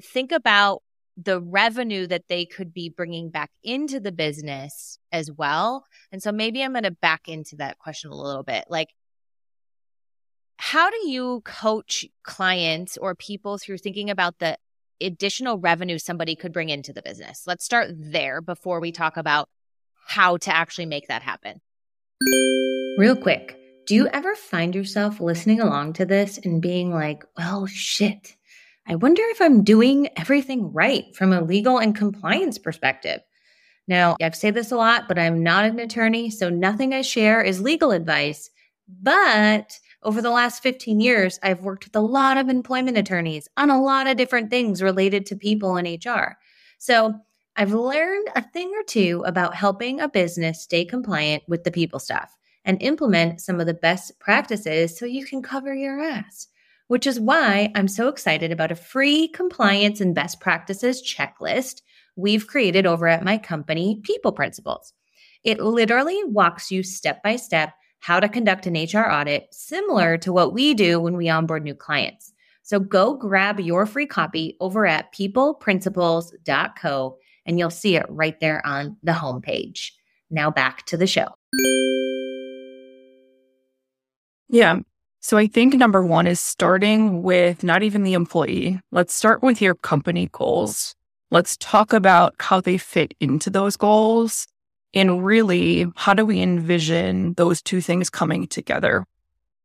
think 0.00 0.30
about 0.30 0.82
the 1.16 1.40
revenue 1.40 2.06
that 2.06 2.28
they 2.28 2.44
could 2.44 2.74
be 2.74 2.88
bringing 2.88 3.30
back 3.30 3.50
into 3.62 4.00
the 4.00 4.12
business 4.12 4.98
as 5.12 5.30
well? 5.30 5.86
And 6.12 6.22
so 6.22 6.32
maybe 6.32 6.62
I'm 6.62 6.72
going 6.72 6.84
to 6.84 6.90
back 6.90 7.28
into 7.28 7.56
that 7.56 7.78
question 7.78 8.10
a 8.10 8.16
little 8.16 8.42
bit. 8.42 8.64
Like, 8.68 8.88
how 10.58 10.90
do 10.90 11.08
you 11.08 11.42
coach 11.44 12.06
clients 12.22 12.96
or 12.96 13.14
people 13.14 13.58
through 13.58 13.78
thinking 13.78 14.10
about 14.10 14.38
the 14.38 14.58
additional 15.00 15.58
revenue 15.58 15.98
somebody 15.98 16.34
could 16.34 16.52
bring 16.52 16.70
into 16.70 16.92
the 16.92 17.02
business? 17.02 17.44
Let's 17.46 17.64
start 17.64 17.90
there 17.92 18.40
before 18.40 18.80
we 18.80 18.92
talk 18.92 19.16
about 19.16 19.48
how 20.06 20.36
to 20.38 20.54
actually 20.54 20.86
make 20.86 21.08
that 21.08 21.22
happen. 21.22 21.60
Real 22.98 23.16
quick, 23.16 23.58
do 23.86 23.94
you 23.94 24.08
ever 24.08 24.34
find 24.34 24.74
yourself 24.74 25.20
listening 25.20 25.60
along 25.60 25.92
to 25.94 26.06
this 26.06 26.38
and 26.38 26.62
being 26.62 26.92
like, 26.92 27.24
well, 27.36 27.66
shit, 27.66 28.36
I 28.88 28.94
wonder 28.94 29.22
if 29.26 29.40
I'm 29.40 29.64
doing 29.64 30.08
everything 30.16 30.72
right 30.72 31.04
from 31.16 31.32
a 31.32 31.42
legal 31.42 31.78
and 31.78 31.94
compliance 31.94 32.56
perspective? 32.56 33.20
Now, 33.88 34.16
I've 34.22 34.36
said 34.36 34.54
this 34.54 34.72
a 34.72 34.76
lot, 34.76 35.08
but 35.08 35.18
I'm 35.18 35.42
not 35.42 35.64
an 35.64 35.78
attorney, 35.78 36.30
so 36.30 36.48
nothing 36.48 36.92
I 36.94 37.02
share 37.02 37.42
is 37.42 37.60
legal 37.60 37.92
advice. 37.92 38.50
But 39.02 39.78
over 40.02 40.22
the 40.22 40.30
last 40.30 40.62
15 40.62 41.00
years, 41.00 41.38
I've 41.42 41.62
worked 41.62 41.84
with 41.84 41.96
a 41.96 42.00
lot 42.00 42.36
of 42.36 42.48
employment 42.48 42.96
attorneys 42.96 43.48
on 43.56 43.70
a 43.70 43.82
lot 43.82 44.06
of 44.06 44.16
different 44.16 44.50
things 44.50 44.82
related 44.82 45.26
to 45.26 45.36
people 45.36 45.76
in 45.76 45.98
HR. 46.04 46.36
So 46.78 47.14
I've 47.56 47.72
learned 47.72 48.28
a 48.36 48.42
thing 48.42 48.72
or 48.76 48.84
two 48.84 49.24
about 49.26 49.54
helping 49.54 50.00
a 50.00 50.08
business 50.08 50.62
stay 50.62 50.84
compliant 50.84 51.42
with 51.48 51.64
the 51.64 51.72
people 51.72 51.98
stuff 51.98 52.36
and 52.64 52.80
implement 52.82 53.40
some 53.40 53.60
of 53.60 53.66
the 53.66 53.74
best 53.74 54.18
practices 54.20 54.96
so 54.96 55.06
you 55.06 55.24
can 55.24 55.42
cover 55.42 55.74
your 55.74 56.00
ass. 56.00 56.48
Which 56.88 57.06
is 57.06 57.18
why 57.18 57.72
I'm 57.74 57.88
so 57.88 58.08
excited 58.08 58.52
about 58.52 58.70
a 58.70 58.76
free 58.76 59.28
compliance 59.28 60.00
and 60.00 60.14
best 60.14 60.40
practices 60.40 61.02
checklist 61.02 61.80
we've 62.16 62.46
created 62.46 62.86
over 62.86 63.08
at 63.08 63.24
my 63.24 63.38
company, 63.38 64.00
People 64.02 64.32
Principles. 64.32 64.92
It 65.42 65.60
literally 65.60 66.22
walks 66.24 66.70
you 66.70 66.82
step 66.82 67.22
by 67.22 67.36
step 67.36 67.72
how 68.00 68.20
to 68.20 68.28
conduct 68.28 68.66
an 68.66 68.74
HR 68.74 69.10
audit, 69.10 69.46
similar 69.52 70.18
to 70.18 70.32
what 70.32 70.52
we 70.52 70.74
do 70.74 71.00
when 71.00 71.16
we 71.16 71.28
onboard 71.28 71.64
new 71.64 71.74
clients. 71.74 72.32
So 72.62 72.78
go 72.80 73.14
grab 73.14 73.60
your 73.60 73.86
free 73.86 74.06
copy 74.06 74.56
over 74.60 74.86
at 74.86 75.14
peopleprinciples.co 75.14 77.16
and 77.46 77.58
you'll 77.58 77.70
see 77.70 77.96
it 77.96 78.06
right 78.08 78.38
there 78.40 78.64
on 78.66 78.96
the 79.02 79.12
homepage. 79.12 79.90
Now 80.30 80.50
back 80.50 80.84
to 80.86 80.96
the 80.96 81.06
show. 81.06 81.28
Yeah. 84.48 84.80
So 85.26 85.36
I 85.36 85.48
think 85.48 85.74
number 85.74 86.04
one 86.04 86.28
is 86.28 86.40
starting 86.40 87.20
with 87.24 87.64
not 87.64 87.82
even 87.82 88.04
the 88.04 88.12
employee. 88.12 88.78
Let's 88.92 89.12
start 89.12 89.42
with 89.42 89.60
your 89.60 89.74
company 89.74 90.28
goals. 90.30 90.94
Let's 91.32 91.56
talk 91.56 91.92
about 91.92 92.36
how 92.38 92.60
they 92.60 92.78
fit 92.78 93.12
into 93.18 93.50
those 93.50 93.76
goals 93.76 94.46
and 94.94 95.26
really, 95.26 95.86
how 95.96 96.14
do 96.14 96.24
we 96.24 96.40
envision 96.40 97.34
those 97.34 97.60
two 97.60 97.80
things 97.80 98.08
coming 98.08 98.46
together? 98.46 99.04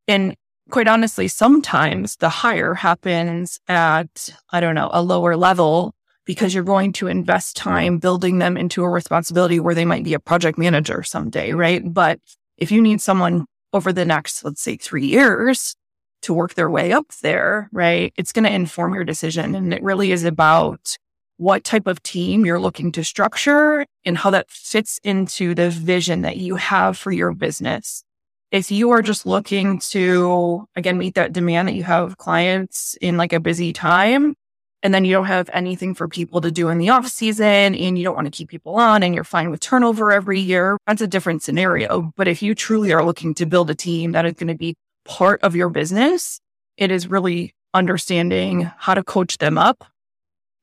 And 0.08 0.34
quite 0.70 0.88
honestly, 0.88 1.28
sometimes 1.28 2.16
the 2.16 2.28
hire 2.28 2.74
happens 2.74 3.60
at, 3.68 4.30
I 4.50 4.58
don't 4.58 4.74
know, 4.74 4.90
a 4.92 5.00
lower 5.00 5.36
level 5.36 5.94
because 6.24 6.52
you're 6.52 6.64
going 6.64 6.92
to 6.94 7.06
invest 7.06 7.56
time 7.56 7.98
building 7.98 8.40
them 8.40 8.56
into 8.56 8.82
a 8.82 8.88
responsibility 8.88 9.60
where 9.60 9.76
they 9.76 9.84
might 9.84 10.02
be 10.02 10.14
a 10.14 10.18
project 10.18 10.58
manager 10.58 11.04
someday, 11.04 11.52
right? 11.52 11.82
But 11.84 12.18
if 12.56 12.72
you 12.72 12.82
need 12.82 13.00
someone 13.00 13.46
over 13.72 13.92
the 13.92 14.04
next, 14.04 14.44
let's 14.44 14.62
say 14.62 14.76
three 14.76 15.06
years 15.06 15.74
to 16.22 16.34
work 16.34 16.54
their 16.54 16.70
way 16.70 16.92
up 16.92 17.08
there, 17.22 17.68
right? 17.72 18.12
It's 18.16 18.32
going 18.32 18.44
to 18.44 18.52
inform 18.52 18.94
your 18.94 19.04
decision. 19.04 19.54
And 19.54 19.74
it 19.74 19.82
really 19.82 20.12
is 20.12 20.24
about 20.24 20.96
what 21.36 21.64
type 21.64 21.86
of 21.86 22.02
team 22.02 22.46
you're 22.46 22.60
looking 22.60 22.92
to 22.92 23.02
structure 23.02 23.84
and 24.04 24.16
how 24.16 24.30
that 24.30 24.50
fits 24.50 25.00
into 25.02 25.54
the 25.54 25.70
vision 25.70 26.22
that 26.22 26.36
you 26.36 26.56
have 26.56 26.96
for 26.96 27.10
your 27.10 27.32
business. 27.32 28.04
If 28.52 28.70
you 28.70 28.90
are 28.90 29.02
just 29.02 29.26
looking 29.26 29.78
to, 29.90 30.68
again, 30.76 30.98
meet 30.98 31.14
that 31.14 31.32
demand 31.32 31.68
that 31.68 31.74
you 31.74 31.82
have 31.84 32.18
clients 32.18 32.96
in 33.00 33.16
like 33.16 33.32
a 33.32 33.40
busy 33.40 33.72
time, 33.72 34.36
and 34.82 34.92
then 34.92 35.04
you 35.04 35.12
don't 35.12 35.26
have 35.26 35.48
anything 35.52 35.94
for 35.94 36.08
people 36.08 36.40
to 36.40 36.50
do 36.50 36.68
in 36.68 36.78
the 36.78 36.90
off 36.90 37.06
season 37.06 37.74
and 37.74 37.98
you 37.98 38.04
don't 38.04 38.14
want 38.14 38.26
to 38.26 38.30
keep 38.30 38.48
people 38.48 38.76
on 38.76 39.02
and 39.02 39.14
you're 39.14 39.24
fine 39.24 39.50
with 39.50 39.60
turnover 39.60 40.12
every 40.12 40.40
year, 40.40 40.76
that's 40.86 41.02
a 41.02 41.06
different 41.06 41.42
scenario. 41.42 42.12
But 42.16 42.28
if 42.28 42.42
you 42.42 42.54
truly 42.54 42.92
are 42.92 43.04
looking 43.04 43.34
to 43.34 43.46
build 43.46 43.70
a 43.70 43.74
team 43.74 44.12
that 44.12 44.26
is 44.26 44.34
going 44.34 44.48
to 44.48 44.54
be 44.54 44.74
part 45.04 45.40
of 45.42 45.56
your 45.56 45.68
business, 45.68 46.40
it 46.76 46.90
is 46.90 47.08
really 47.08 47.54
understanding 47.74 48.70
how 48.76 48.94
to 48.94 49.02
coach 49.02 49.38
them 49.38 49.56
up 49.58 49.84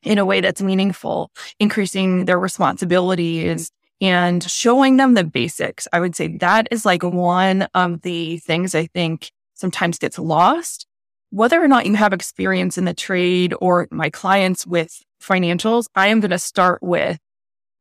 in 0.03 0.17
a 0.17 0.25
way 0.25 0.41
that's 0.41 0.62
meaningful, 0.62 1.32
increasing 1.60 2.25
their 2.25 2.39
responsibilities 2.39 3.71
and 4.01 4.43
showing 4.43 4.97
them 4.97 5.13
the 5.13 5.23
basics. 5.23 5.88
I 5.91 5.99
would 5.99 6.15
say 6.15 6.38
that 6.38 6.67
is 6.71 6.86
like 6.86 7.03
one 7.03 7.63
of 7.73 8.01
the 8.01 8.38
things 8.38 8.75
I 8.75 8.86
think 8.88 9.32
sometimes 9.55 9.99
gets 9.99 10.17
lost. 10.17 10.86
Whether 11.32 11.63
or 11.63 11.68
not 11.68 11.86
you 11.86 11.96
have 11.96 12.13
experience 12.13 12.78
in 12.78 12.86
the 12.86 12.94
trade 12.94 13.54
or 13.62 13.88
my 13.92 14.10
clients 14.10 14.65
with 14.65 15.04
financials, 15.22 15.86
I 15.96 16.08
am 16.08 16.20
going 16.22 16.32
to 16.32 16.39
start 16.39 16.82
with 16.82 17.20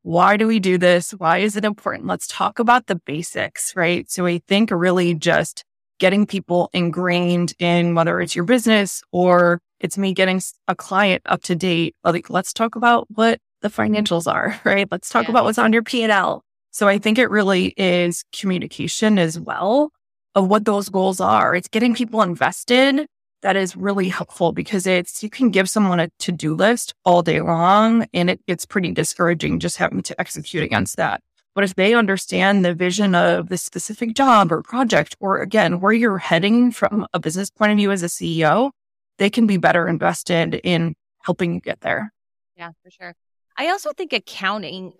why 0.03 0.37
do 0.37 0.47
we 0.47 0.61
do 0.61 0.79
this? 0.79 1.13
Why 1.13 1.39
is 1.39 1.57
it 1.57 1.65
important? 1.65 2.07
Let's 2.07 2.27
talk 2.27 2.59
about 2.59 2.87
the 2.87 2.97
basics, 2.97 3.75
right? 3.75 4.11
So 4.11 4.27
I 4.27 4.39
think 4.47 4.71
really 4.71 5.15
just 5.15 5.65
getting 5.99 6.27
people 6.27 6.71
ingrained 6.73 7.55
in 7.59 7.95
whether 7.95 8.21
it's 8.21 8.37
your 8.37 8.45
business 8.45 9.03
or 9.13 9.61
it's 9.81 9.99
me 9.99 10.15
getting 10.15 10.41
a 10.67 10.75
client 10.75 11.23
up 11.27 11.43
to 11.45 11.55
date. 11.55 11.95
Like, 12.05 12.31
let's 12.31 12.53
talk 12.53 12.77
about 12.77 13.07
what 13.11 13.41
the 13.61 13.69
financials 13.69 14.31
are, 14.31 14.61
right? 14.65 14.89
Let's 14.91 15.09
talk 15.09 15.25
yeah. 15.25 15.31
about 15.31 15.45
what's 15.45 15.59
on 15.59 15.73
your 15.73 15.83
P&L. 15.83 16.45
So 16.71 16.87
I 16.87 16.99
think 16.99 17.19
it 17.19 17.31
really 17.31 17.75
is 17.77 18.25
communication 18.33 19.19
as 19.19 19.39
well 19.39 19.91
of 20.35 20.49
what 20.49 20.65
those 20.65 20.89
goals 20.89 21.21
are. 21.21 21.55
It's 21.55 21.69
getting 21.69 21.95
people 21.95 22.23
invested. 22.23 23.07
That 23.43 23.57
is 23.57 23.77
really 23.77 24.09
helpful 24.09 24.53
because 24.53 24.87
it's, 24.87 25.23
you 25.23 25.31
can 25.31 25.51
give 25.51 25.71
someone 25.71 26.01
a 26.01 26.09
to-do 26.19 26.55
list 26.55 26.95
all 27.05 27.23
day 27.23 27.41
long 27.41 28.07
and 28.13 28.29
it 28.29 28.45
gets 28.47 28.67
pretty 28.67 28.91
discouraging 28.91 29.61
just 29.61 29.77
having 29.77 30.03
to 30.03 30.21
execute 30.21 30.65
against 30.65 30.97
that. 30.97 31.23
But 31.55 31.65
if 31.65 31.75
they 31.75 31.95
understand 31.95 32.65
the 32.65 32.75
vision 32.75 33.15
of 33.15 33.49
the 33.49 33.59
specific 33.59 34.15
job 34.15 34.53
or 34.53 34.63
project, 34.63 35.17
or 35.19 35.41
again, 35.41 35.81
where 35.81 35.93
you're 35.93 36.19
heading 36.19 36.71
from 36.71 37.07
a 37.13 37.19
business 37.19 37.51
point 37.51 37.73
of 37.73 37.79
view 37.79 37.91
as 37.91 38.03
a 38.03 38.07
CEO, 38.07 38.71
they 39.19 39.31
can 39.31 39.47
be 39.47 39.57
better 39.57 39.89
invested 39.89 40.61
in 40.63 40.95
helping 41.23 41.55
you 41.55 41.61
get 41.61 41.81
there. 41.81 42.13
Yeah, 42.57 42.71
for 42.83 42.91
sure. 42.91 43.15
I 43.57 43.71
also 43.71 43.93
think 43.93 44.13
accounting, 44.13 44.93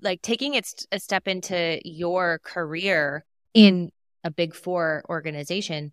like 0.00 0.22
taking 0.22 0.54
it 0.54 0.86
a 0.90 0.98
step 0.98 1.28
into 1.28 1.80
your 1.84 2.40
career 2.42 3.24
in 3.52 3.90
a 4.24 4.30
big 4.30 4.54
four 4.54 5.04
organization, 5.08 5.92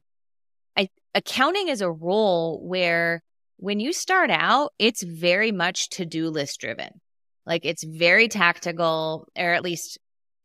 accounting 1.16 1.68
is 1.68 1.82
a 1.82 1.92
role 1.92 2.62
where 2.66 3.24
when 3.58 3.80
you 3.80 3.94
start 3.94 4.30
out, 4.30 4.74
it's 4.80 5.04
very 5.04 5.52
much 5.52 5.90
to 5.90 6.06
do 6.06 6.30
list 6.30 6.60
driven. 6.60 7.00
Like 7.46 7.66
it's 7.66 7.84
very 7.84 8.28
tactical, 8.28 9.28
or 9.38 9.54
at 9.54 9.64
least 9.64 9.98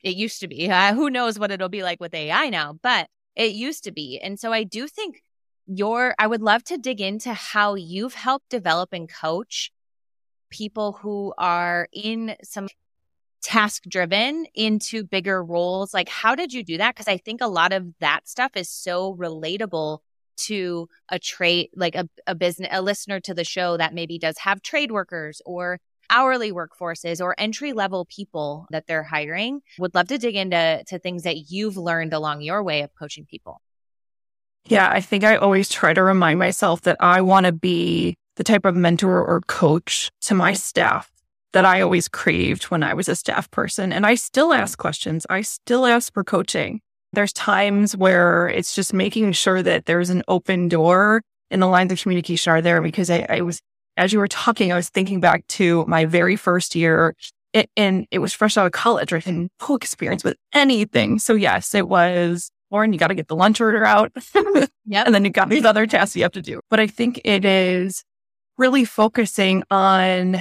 it 0.02 0.16
used 0.16 0.40
to 0.40 0.48
be. 0.48 0.70
Uh, 0.70 0.94
who 0.94 1.10
knows 1.10 1.38
what 1.38 1.50
it'll 1.50 1.68
be 1.68 1.82
like 1.82 2.00
with 2.00 2.14
AI 2.14 2.48
now, 2.48 2.78
but 2.82 3.08
it 3.34 3.52
used 3.52 3.84
to 3.84 3.92
be. 3.92 4.20
And 4.22 4.38
so 4.38 4.52
I 4.52 4.64
do 4.64 4.86
think 4.88 5.22
your, 5.66 6.14
I 6.18 6.26
would 6.26 6.42
love 6.42 6.64
to 6.64 6.78
dig 6.78 7.00
into 7.00 7.32
how 7.32 7.74
you've 7.74 8.14
helped 8.14 8.48
develop 8.48 8.90
and 8.92 9.08
coach 9.12 9.70
people 10.50 10.92
who 10.92 11.34
are 11.36 11.88
in 11.92 12.34
some 12.42 12.68
task 13.42 13.84
driven 13.88 14.46
into 14.54 15.04
bigger 15.04 15.44
roles. 15.44 15.94
Like, 15.94 16.08
how 16.08 16.34
did 16.34 16.52
you 16.52 16.64
do 16.64 16.78
that? 16.78 16.94
Because 16.94 17.08
I 17.08 17.18
think 17.18 17.40
a 17.40 17.46
lot 17.46 17.72
of 17.72 17.86
that 18.00 18.28
stuff 18.28 18.52
is 18.56 18.68
so 18.68 19.14
relatable 19.14 19.98
to 20.46 20.88
a 21.08 21.18
trade, 21.18 21.70
like 21.74 21.94
a, 21.94 22.08
a 22.26 22.34
business, 22.34 22.68
a 22.72 22.82
listener 22.82 23.20
to 23.20 23.34
the 23.34 23.44
show 23.44 23.76
that 23.76 23.94
maybe 23.94 24.18
does 24.18 24.38
have 24.38 24.62
trade 24.62 24.90
workers 24.90 25.42
or 25.44 25.80
hourly 26.10 26.52
workforces 26.52 27.20
or 27.20 27.34
entry 27.38 27.72
level 27.72 28.06
people 28.06 28.66
that 28.70 28.86
they're 28.86 29.02
hiring. 29.02 29.60
Would 29.78 29.94
love 29.94 30.08
to 30.08 30.18
dig 30.18 30.36
into 30.36 30.82
to 30.86 30.98
things 30.98 31.24
that 31.24 31.50
you've 31.50 31.76
learned 31.76 32.12
along 32.12 32.42
your 32.42 32.62
way 32.62 32.82
of 32.82 32.90
coaching 32.98 33.26
people. 33.26 33.60
Yeah, 34.66 34.90
I 34.90 35.00
think 35.00 35.24
I 35.24 35.36
always 35.36 35.68
try 35.68 35.94
to 35.94 36.02
remind 36.02 36.38
myself 36.38 36.82
that 36.82 36.96
I 37.00 37.20
want 37.22 37.46
to 37.46 37.52
be 37.52 38.16
the 38.36 38.44
type 38.44 38.64
of 38.64 38.76
mentor 38.76 39.24
or 39.24 39.40
coach 39.42 40.10
to 40.22 40.34
my 40.34 40.52
staff 40.52 41.10
that 41.52 41.64
I 41.64 41.80
always 41.80 42.08
craved 42.08 42.64
when 42.64 42.82
I 42.82 42.94
was 42.94 43.08
a 43.08 43.16
staff 43.16 43.50
person. 43.50 43.92
And 43.92 44.04
I 44.04 44.14
still 44.14 44.52
ask 44.52 44.78
questions. 44.78 45.26
I 45.30 45.40
still 45.40 45.86
ask 45.86 46.12
for 46.12 46.22
coaching. 46.22 46.80
There's 47.12 47.32
times 47.32 47.96
where 47.96 48.48
it's 48.48 48.74
just 48.74 48.92
making 48.92 49.32
sure 49.32 49.62
that 49.62 49.86
there's 49.86 50.10
an 50.10 50.22
open 50.28 50.68
door 50.68 51.22
and 51.50 51.62
the 51.62 51.66
lines 51.66 51.92
of 51.92 52.00
communication 52.00 52.50
are 52.50 52.60
there 52.60 52.82
because 52.82 53.10
I, 53.10 53.26
I 53.28 53.40
was 53.40 53.60
as 53.96 54.12
you 54.12 54.20
were 54.20 54.28
talking, 54.28 54.72
I 54.72 54.76
was 54.76 54.88
thinking 54.88 55.20
back 55.20 55.44
to 55.48 55.84
my 55.86 56.04
very 56.04 56.36
first 56.36 56.76
year 56.76 57.14
it, 57.52 57.70
and 57.76 58.06
it 58.10 58.18
was 58.18 58.32
fresh 58.32 58.56
out 58.56 58.66
of 58.66 58.72
college. 58.72 59.12
I 59.12 59.18
had 59.18 59.48
no 59.68 59.74
experience 59.74 60.24
with 60.24 60.36
anything. 60.52 61.18
So 61.18 61.34
yes, 61.34 61.74
it 61.74 61.88
was, 61.88 62.50
Lauren, 62.70 62.92
you 62.92 62.98
got 62.98 63.08
to 63.08 63.14
get 63.14 63.28
the 63.28 63.36
lunch 63.36 63.60
order 63.60 63.84
out. 63.84 64.12
yep. 64.84 65.06
And 65.06 65.14
then 65.14 65.24
you 65.24 65.30
got 65.30 65.48
these 65.48 65.64
other 65.64 65.86
tasks 65.86 66.16
you 66.16 66.22
have 66.22 66.32
to 66.32 66.42
do. 66.42 66.60
But 66.70 66.80
I 66.80 66.86
think 66.86 67.20
it 67.24 67.44
is 67.44 68.04
really 68.58 68.84
focusing 68.84 69.62
on 69.70 70.38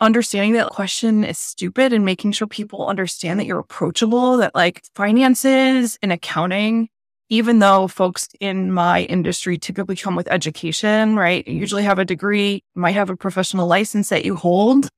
understanding 0.00 0.52
that 0.54 0.70
question 0.70 1.24
is 1.24 1.38
stupid 1.38 1.92
and 1.92 2.04
making 2.04 2.32
sure 2.32 2.46
people 2.46 2.86
understand 2.86 3.40
that 3.40 3.46
you're 3.46 3.58
approachable, 3.58 4.36
that 4.38 4.54
like 4.54 4.82
finances 4.94 5.98
and 6.02 6.12
accounting 6.12 6.88
even 7.28 7.58
though 7.58 7.88
folks 7.88 8.28
in 8.40 8.72
my 8.72 9.02
industry 9.02 9.58
typically 9.58 9.96
come 9.96 10.14
with 10.14 10.28
education, 10.30 11.16
right? 11.16 11.46
You 11.46 11.54
usually 11.54 11.82
have 11.82 11.98
a 11.98 12.04
degree, 12.04 12.62
might 12.74 12.92
have 12.92 13.10
a 13.10 13.16
professional 13.16 13.66
license 13.66 14.10
that 14.10 14.24
you 14.24 14.36
hold. 14.36 14.88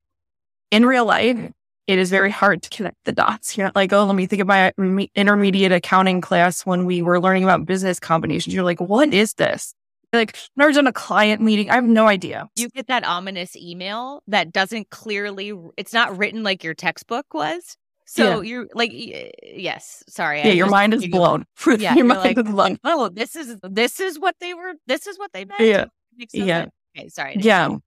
In 0.71 0.85
real 0.85 1.05
life, 1.05 1.51
it 1.87 1.97
is 1.97 2.11
very 2.11 2.29
hard 2.29 2.61
to 2.61 2.69
connect 2.69 2.97
the 3.05 3.11
dots. 3.11 3.57
You're 3.57 3.65
not 3.65 3.75
like, 3.75 3.91
oh, 3.91 4.05
let 4.05 4.15
me 4.15 4.27
think 4.27 4.41
of 4.43 4.47
my 4.47 4.71
intermediate 5.15 5.71
accounting 5.71 6.21
class 6.21 6.65
when 6.65 6.85
we 6.85 7.01
were 7.01 7.19
learning 7.19 7.43
about 7.43 7.65
business 7.65 7.99
combinations. 7.99 8.53
You're 8.53 8.63
like, 8.63 8.79
what 8.79 9.11
is 9.11 9.33
this? 9.33 9.73
Like, 10.11 10.37
never 10.55 10.71
done 10.71 10.87
a 10.87 10.93
client 10.93 11.41
meeting. 11.41 11.69
I 11.69 11.75
have 11.75 11.83
no 11.83 12.07
idea. 12.07 12.49
You 12.55 12.69
get 12.69 12.87
that 12.87 13.03
ominous 13.03 13.55
email 13.55 14.23
that 14.27 14.51
doesn't 14.51 14.89
clearly, 14.89 15.53
it's 15.77 15.93
not 15.93 16.17
written 16.17 16.43
like 16.43 16.63
your 16.63 16.73
textbook 16.73 17.33
was. 17.33 17.77
So 18.09 18.41
yeah. 18.41 18.49
you're 18.49 18.67
like, 18.73 18.91
yes, 18.91 20.03
sorry. 20.09 20.39
Yeah, 20.39 20.47
I 20.47 20.51
your 20.53 20.67
mind 20.67 20.95
is 20.95 21.05
blown. 21.05 21.45
yeah, 21.77 21.93
your 21.93 22.05
mind 22.05 22.21
like, 22.21 22.37
is 22.39 22.51
blown. 22.51 22.79
Oh, 22.83 23.09
this 23.09 23.35
is 23.35 23.55
this 23.61 23.99
is 23.99 24.17
what 24.19 24.35
they 24.41 24.55
were. 24.55 24.73
This 24.87 25.05
is 25.05 25.19
what 25.19 25.31
they 25.31 25.45
meant. 25.45 25.61
Yeah, 25.61 25.85
yeah. 26.33 26.65
Okay, 26.97 27.07
sorry. 27.09 27.35
Yeah. 27.39 27.77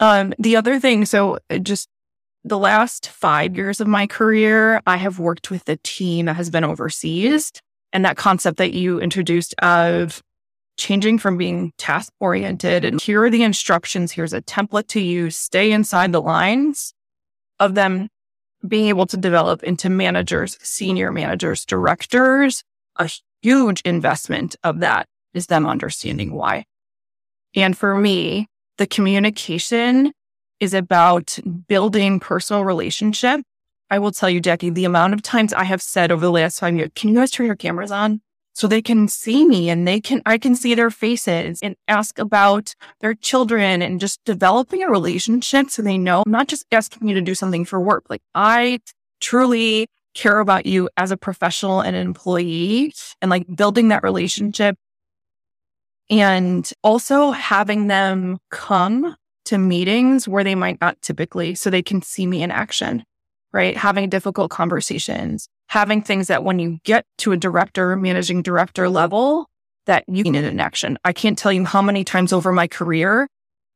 Um, 0.00 0.34
the 0.38 0.56
other 0.56 0.78
thing, 0.78 1.06
so 1.06 1.38
uh, 1.48 1.56
just 1.56 1.88
the 2.44 2.58
last 2.58 3.08
five 3.08 3.56
years 3.56 3.80
of 3.80 3.88
my 3.88 4.06
career, 4.06 4.82
I 4.86 4.98
have 4.98 5.18
worked 5.18 5.50
with 5.50 5.66
a 5.70 5.76
team 5.76 6.26
that 6.26 6.36
has 6.36 6.50
been 6.50 6.64
overseas, 6.64 7.52
and 7.94 8.04
that 8.04 8.18
concept 8.18 8.58
that 8.58 8.74
you 8.74 9.00
introduced 9.00 9.54
of 9.62 10.22
changing 10.76 11.18
from 11.18 11.36
being 11.36 11.72
task 11.78 12.12
oriented 12.20 12.84
and 12.84 13.00
here 13.00 13.22
are 13.22 13.30
the 13.30 13.42
instructions. 13.42 14.12
Here's 14.12 14.32
a 14.32 14.42
template 14.42 14.88
to 14.88 15.00
use. 15.00 15.36
Stay 15.36 15.72
inside 15.72 16.12
the 16.12 16.22
lines 16.22 16.92
of 17.58 17.74
them 17.74 18.08
being 18.66 18.88
able 18.88 19.06
to 19.06 19.16
develop 19.16 19.62
into 19.62 19.88
managers, 19.88 20.58
senior 20.60 21.12
managers, 21.12 21.64
directors, 21.64 22.64
a 22.96 23.10
huge 23.42 23.80
investment 23.82 24.56
of 24.64 24.80
that 24.80 25.06
is 25.34 25.46
them 25.46 25.66
understanding 25.66 26.32
why. 26.32 26.64
And 27.54 27.76
for 27.76 27.96
me, 27.96 28.48
the 28.78 28.86
communication 28.86 30.12
is 30.60 30.74
about 30.74 31.38
building 31.68 32.20
personal 32.20 32.64
relationship. 32.64 33.42
I 33.90 33.98
will 33.98 34.10
tell 34.10 34.28
you, 34.28 34.40
Jackie, 34.40 34.70
the 34.70 34.84
amount 34.84 35.14
of 35.14 35.22
times 35.22 35.52
I 35.52 35.64
have 35.64 35.80
said 35.80 36.10
over 36.10 36.24
the 36.24 36.32
last 36.32 36.58
five 36.58 36.74
years, 36.74 36.90
can 36.94 37.10
you 37.10 37.14
guys 37.14 37.30
turn 37.30 37.46
your 37.46 37.56
cameras 37.56 37.92
on? 37.92 38.20
So 38.56 38.66
they 38.66 38.80
can 38.80 39.06
see 39.06 39.44
me 39.44 39.68
and 39.68 39.86
they 39.86 40.00
can, 40.00 40.22
I 40.24 40.38
can 40.38 40.56
see 40.56 40.74
their 40.74 40.90
faces 40.90 41.60
and 41.62 41.76
ask 41.88 42.18
about 42.18 42.74
their 43.00 43.12
children 43.12 43.82
and 43.82 44.00
just 44.00 44.24
developing 44.24 44.82
a 44.82 44.88
relationship 44.88 45.68
so 45.68 45.82
they 45.82 45.98
know 45.98 46.22
I'm 46.24 46.32
not 46.32 46.48
just 46.48 46.64
asking 46.72 47.06
you 47.06 47.14
to 47.16 47.20
do 47.20 47.34
something 47.34 47.66
for 47.66 47.78
work. 47.78 48.04
Like 48.08 48.22
I 48.34 48.80
truly 49.20 49.88
care 50.14 50.38
about 50.38 50.64
you 50.64 50.88
as 50.96 51.10
a 51.10 51.18
professional 51.18 51.82
and 51.82 51.94
an 51.94 52.06
employee 52.06 52.94
and 53.20 53.30
like 53.30 53.44
building 53.54 53.88
that 53.88 54.02
relationship 54.02 54.76
and 56.08 56.72
also 56.82 57.32
having 57.32 57.88
them 57.88 58.38
come 58.50 59.16
to 59.44 59.58
meetings 59.58 60.26
where 60.26 60.44
they 60.44 60.54
might 60.54 60.80
not 60.80 61.02
typically 61.02 61.54
so 61.54 61.68
they 61.68 61.82
can 61.82 62.00
see 62.00 62.26
me 62.26 62.42
in 62.42 62.50
action 62.50 63.04
right? 63.56 63.76
Having 63.76 64.10
difficult 64.10 64.50
conversations, 64.50 65.48
having 65.68 66.02
things 66.02 66.28
that 66.28 66.44
when 66.44 66.58
you 66.58 66.78
get 66.84 67.04
to 67.18 67.32
a 67.32 67.36
director, 67.36 67.96
managing 67.96 68.42
director 68.42 68.88
level, 68.88 69.48
that 69.86 70.04
you 70.08 70.24
need 70.24 70.34
in 70.34 70.60
action. 70.60 70.98
I 71.04 71.12
can't 71.12 71.38
tell 71.38 71.52
you 71.52 71.64
how 71.64 71.80
many 71.80 72.04
times 72.04 72.32
over 72.32 72.52
my 72.52 72.66
career 72.66 73.28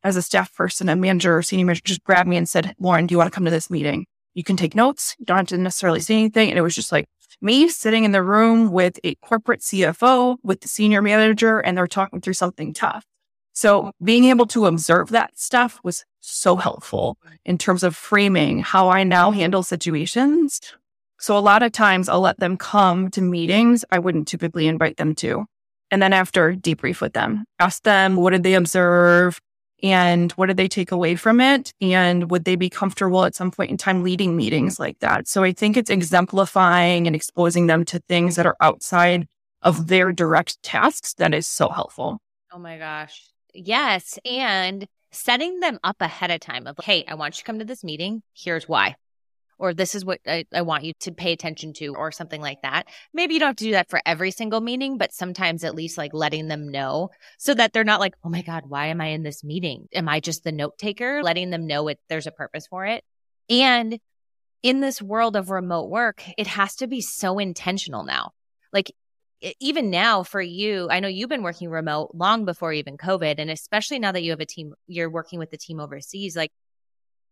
as 0.02 0.16
a 0.16 0.22
staff 0.22 0.54
person, 0.54 0.88
a 0.88 0.96
manager 0.96 1.36
or 1.36 1.42
senior 1.42 1.66
manager 1.66 1.82
just 1.84 2.04
grabbed 2.04 2.28
me 2.28 2.36
and 2.36 2.48
said, 2.48 2.74
Lauren, 2.78 3.06
do 3.06 3.12
you 3.12 3.18
want 3.18 3.30
to 3.30 3.34
come 3.34 3.44
to 3.44 3.50
this 3.50 3.70
meeting? 3.70 4.06
You 4.34 4.44
can 4.44 4.56
take 4.56 4.74
notes. 4.74 5.14
You 5.18 5.26
don't 5.26 5.38
have 5.38 5.46
to 5.48 5.58
necessarily 5.58 6.00
say 6.00 6.14
anything. 6.14 6.50
And 6.50 6.58
it 6.58 6.62
was 6.62 6.74
just 6.74 6.92
like 6.92 7.06
me 7.40 7.68
sitting 7.68 8.04
in 8.04 8.12
the 8.12 8.22
room 8.22 8.70
with 8.70 8.98
a 9.04 9.14
corporate 9.16 9.60
CFO, 9.60 10.36
with 10.42 10.60
the 10.60 10.68
senior 10.68 11.02
manager, 11.02 11.58
and 11.58 11.76
they're 11.76 11.86
talking 11.86 12.20
through 12.20 12.34
something 12.34 12.72
tough. 12.72 13.04
So 13.52 13.92
being 14.02 14.24
able 14.24 14.46
to 14.46 14.66
observe 14.66 15.10
that 15.10 15.38
stuff 15.38 15.80
was 15.82 16.04
so 16.20 16.56
helpful 16.56 17.18
in 17.44 17.58
terms 17.58 17.82
of 17.82 17.96
framing 17.96 18.60
how 18.60 18.88
I 18.88 19.04
now 19.04 19.30
handle 19.32 19.62
situations. 19.62 20.60
So 21.20 21.36
a 21.36 21.40
lot 21.40 21.62
of 21.62 21.72
times 21.72 22.08
I'll 22.08 22.20
let 22.20 22.40
them 22.40 22.56
come 22.56 23.10
to 23.10 23.20
meetings 23.20 23.84
I 23.90 23.98
wouldn't 23.98 24.26
typically 24.26 24.66
invite 24.66 24.96
them 24.96 25.14
to. 25.16 25.44
And 25.90 26.00
then 26.00 26.12
after 26.12 26.54
debrief 26.54 27.00
with 27.00 27.12
them, 27.12 27.44
ask 27.58 27.82
them 27.82 28.16
what 28.16 28.30
did 28.30 28.42
they 28.42 28.54
observe 28.54 29.38
and 29.82 30.32
what 30.32 30.46
did 30.46 30.56
they 30.56 30.68
take 30.68 30.92
away 30.92 31.16
from 31.16 31.40
it? 31.40 31.72
And 31.80 32.30
would 32.30 32.44
they 32.44 32.56
be 32.56 32.70
comfortable 32.70 33.24
at 33.24 33.34
some 33.34 33.50
point 33.50 33.70
in 33.70 33.76
time 33.76 34.02
leading 34.02 34.36
meetings 34.36 34.78
like 34.78 34.98
that? 35.00 35.28
So 35.28 35.42
I 35.42 35.52
think 35.52 35.76
it's 35.76 35.90
exemplifying 35.90 37.06
and 37.06 37.14
exposing 37.14 37.66
them 37.66 37.84
to 37.86 37.98
things 38.08 38.36
that 38.36 38.46
are 38.46 38.56
outside 38.60 39.26
of 39.62 39.88
their 39.88 40.12
direct 40.12 40.62
tasks 40.62 41.14
that 41.14 41.34
is 41.34 41.46
so 41.46 41.68
helpful. 41.68 42.18
Oh 42.52 42.58
my 42.58 42.78
gosh. 42.78 43.26
Yes. 43.52 44.18
And 44.24 44.86
setting 45.10 45.60
them 45.60 45.78
up 45.84 46.00
ahead 46.00 46.30
of 46.30 46.40
time 46.40 46.66
of, 46.66 46.76
hey, 46.82 47.04
I 47.06 47.14
want 47.14 47.36
you 47.36 47.40
to 47.40 47.44
come 47.44 47.58
to 47.58 47.64
this 47.64 47.84
meeting. 47.84 48.22
Here's 48.32 48.68
why. 48.68 48.96
Or 49.60 49.74
this 49.74 49.94
is 49.94 50.06
what 50.06 50.20
I, 50.26 50.46
I, 50.54 50.62
want 50.62 50.84
you 50.84 50.94
to 51.00 51.12
pay 51.12 51.32
attention 51.32 51.74
to, 51.74 51.94
or 51.94 52.10
something 52.10 52.40
like 52.40 52.62
that. 52.62 52.88
Maybe 53.12 53.34
you 53.34 53.40
don't 53.40 53.48
have 53.48 53.56
to 53.56 53.64
do 53.64 53.72
that 53.72 53.90
for 53.90 54.00
every 54.06 54.30
single 54.30 54.62
meeting, 54.62 54.96
but 54.96 55.12
sometimes 55.12 55.64
at 55.64 55.74
least 55.74 55.98
like 55.98 56.14
letting 56.14 56.48
them 56.48 56.70
know 56.70 57.10
so 57.38 57.52
that 57.52 57.74
they're 57.74 57.84
not 57.84 58.00
like, 58.00 58.14
oh 58.24 58.30
my 58.30 58.40
God, 58.40 58.64
why 58.66 58.86
am 58.86 59.02
I 59.02 59.08
in 59.08 59.22
this 59.22 59.44
meeting? 59.44 59.86
Am 59.92 60.08
I 60.08 60.20
just 60.20 60.44
the 60.44 60.50
note 60.50 60.78
taker? 60.78 61.22
Letting 61.22 61.50
them 61.50 61.66
know 61.66 61.88
it, 61.88 62.00
there's 62.08 62.26
a 62.26 62.32
purpose 62.32 62.66
for 62.66 62.86
it. 62.86 63.04
And 63.50 64.00
in 64.62 64.80
this 64.80 65.02
world 65.02 65.36
of 65.36 65.50
remote 65.50 65.90
work, 65.90 66.22
it 66.38 66.46
has 66.46 66.76
to 66.76 66.86
be 66.86 67.02
so 67.02 67.38
intentional 67.38 68.04
now. 68.04 68.32
Like 68.72 68.92
even 69.58 69.90
now 69.90 70.22
for 70.22 70.40
you, 70.40 70.88
I 70.90 71.00
know 71.00 71.08
you've 71.08 71.28
been 71.28 71.42
working 71.42 71.70
remote 71.70 72.12
long 72.14 72.44
before 72.44 72.72
even 72.72 72.96
COVID. 72.96 73.36
And 73.38 73.50
especially 73.50 73.98
now 73.98 74.12
that 74.12 74.22
you 74.22 74.30
have 74.30 74.40
a 74.40 74.46
team, 74.46 74.74
you're 74.86 75.10
working 75.10 75.38
with 75.38 75.50
the 75.50 75.56
team 75.56 75.80
overseas, 75.80 76.36
like 76.36 76.52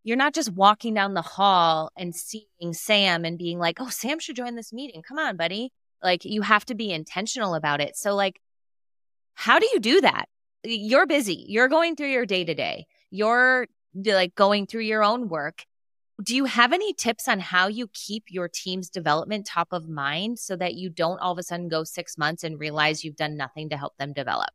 you're 0.04 0.16
not 0.16 0.34
just 0.34 0.52
walking 0.52 0.94
down 0.94 1.14
the 1.14 1.22
hall 1.22 1.90
and 1.96 2.14
seeing 2.14 2.72
Sam 2.72 3.24
and 3.24 3.38
being 3.38 3.58
like, 3.58 3.78
oh, 3.80 3.90
Sam 3.90 4.18
should 4.18 4.36
join 4.36 4.54
this 4.54 4.72
meeting. 4.72 5.02
Come 5.02 5.18
on, 5.18 5.36
buddy. 5.36 5.72
Like 6.02 6.24
you 6.24 6.42
have 6.42 6.64
to 6.66 6.74
be 6.74 6.92
intentional 6.92 7.54
about 7.54 7.80
it. 7.80 7.96
So, 7.96 8.14
like, 8.14 8.40
how 9.34 9.58
do 9.58 9.68
you 9.72 9.80
do 9.80 10.00
that? 10.00 10.28
You're 10.64 11.06
busy. 11.06 11.44
You're 11.48 11.68
going 11.68 11.96
through 11.96 12.10
your 12.10 12.26
day 12.26 12.44
to 12.44 12.54
day. 12.54 12.86
you're 13.10 13.66
like 13.94 14.34
going 14.34 14.66
through 14.66 14.82
your 14.82 15.02
own 15.02 15.28
work. 15.28 15.64
Do 16.22 16.34
you 16.34 16.46
have 16.46 16.72
any 16.72 16.92
tips 16.92 17.28
on 17.28 17.38
how 17.38 17.68
you 17.68 17.88
keep 17.92 18.24
your 18.28 18.48
team's 18.48 18.90
development 18.90 19.46
top 19.46 19.68
of 19.72 19.88
mind 19.88 20.38
so 20.38 20.56
that 20.56 20.74
you 20.74 20.90
don't 20.90 21.20
all 21.20 21.32
of 21.32 21.38
a 21.38 21.42
sudden 21.42 21.68
go 21.68 21.84
six 21.84 22.18
months 22.18 22.42
and 22.42 22.58
realize 22.58 23.04
you've 23.04 23.16
done 23.16 23.36
nothing 23.36 23.68
to 23.68 23.76
help 23.76 23.96
them 23.98 24.12
develop? 24.12 24.50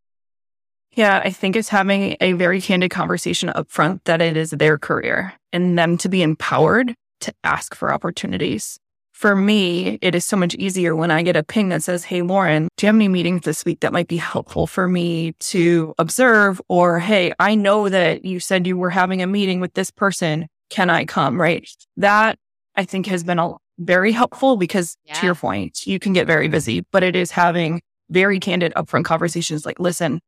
Yeah, 0.96 1.22
I 1.24 1.32
think 1.32 1.56
it's 1.56 1.70
having 1.70 2.16
a 2.22 2.34
very 2.34 2.62
candid 2.62 2.92
conversation 2.92 3.50
up 3.50 3.70
front 3.70 4.06
that 4.06 4.22
it 4.22 4.38
is 4.38 4.52
their 4.52 4.78
career 4.78 5.34
and 5.52 5.78
them 5.78 5.98
to 6.00 6.10
be 6.10 6.22
empowered 6.22 6.94
to 7.22 7.34
ask 7.44 7.74
for 7.74 7.92
opportunities. 7.92 8.80
For 9.12 9.36
me, 9.36 9.98
it 10.02 10.16
is 10.16 10.26
so 10.26 10.36
much 10.36 10.56
easier 10.56 10.96
when 10.96 11.12
I 11.12 11.24
get 11.24 11.36
a 11.36 11.44
ping 11.44 11.70
that 11.70 11.84
says, 11.84 12.04
Hey, 12.04 12.22
Lauren, 12.22 12.68
do 12.78 12.86
you 12.86 12.88
have 12.88 12.96
any 12.96 13.08
meetings 13.08 13.42
this 13.42 13.64
week 13.64 13.80
that 13.80 13.94
might 13.94 14.08
be 14.08 14.18
helpful 14.18 14.68
for 14.68 14.88
me 14.88 15.34
to 15.40 15.94
observe? 15.98 16.62
Or, 16.68 17.00
Hey, 17.00 17.32
I 17.40 17.56
know 17.56 17.90
that 17.90 18.26
you 18.26 18.40
said 18.40 18.68
you 18.68 18.78
were 18.78 18.90
having 18.90 19.22
a 19.22 19.28
meeting 19.28 19.60
with 19.60 19.74
this 19.74 19.92
person. 19.92 20.48
Can 20.70 20.90
I 20.90 21.06
come? 21.06 21.40
Right. 21.40 21.68
That 21.98 22.38
I 22.76 22.86
think 22.86 23.06
has 23.08 23.24
been 23.24 23.40
a, 23.40 23.54
very 23.80 24.12
helpful 24.12 24.58
because 24.58 24.98
yeah. 25.06 25.16
to 25.16 25.26
your 25.26 25.36
point, 25.36 25.86
you 25.88 26.00
can 26.00 26.14
get 26.14 26.28
very 26.28 26.48
busy, 26.48 26.86
but 26.92 27.04
it 27.04 27.16
is 27.16 27.32
having 27.32 27.82
very 28.10 28.40
candid 28.40 28.74
upfront 28.76 29.06
conversations 29.06 29.66
like, 29.66 29.80
listen, 29.80 30.20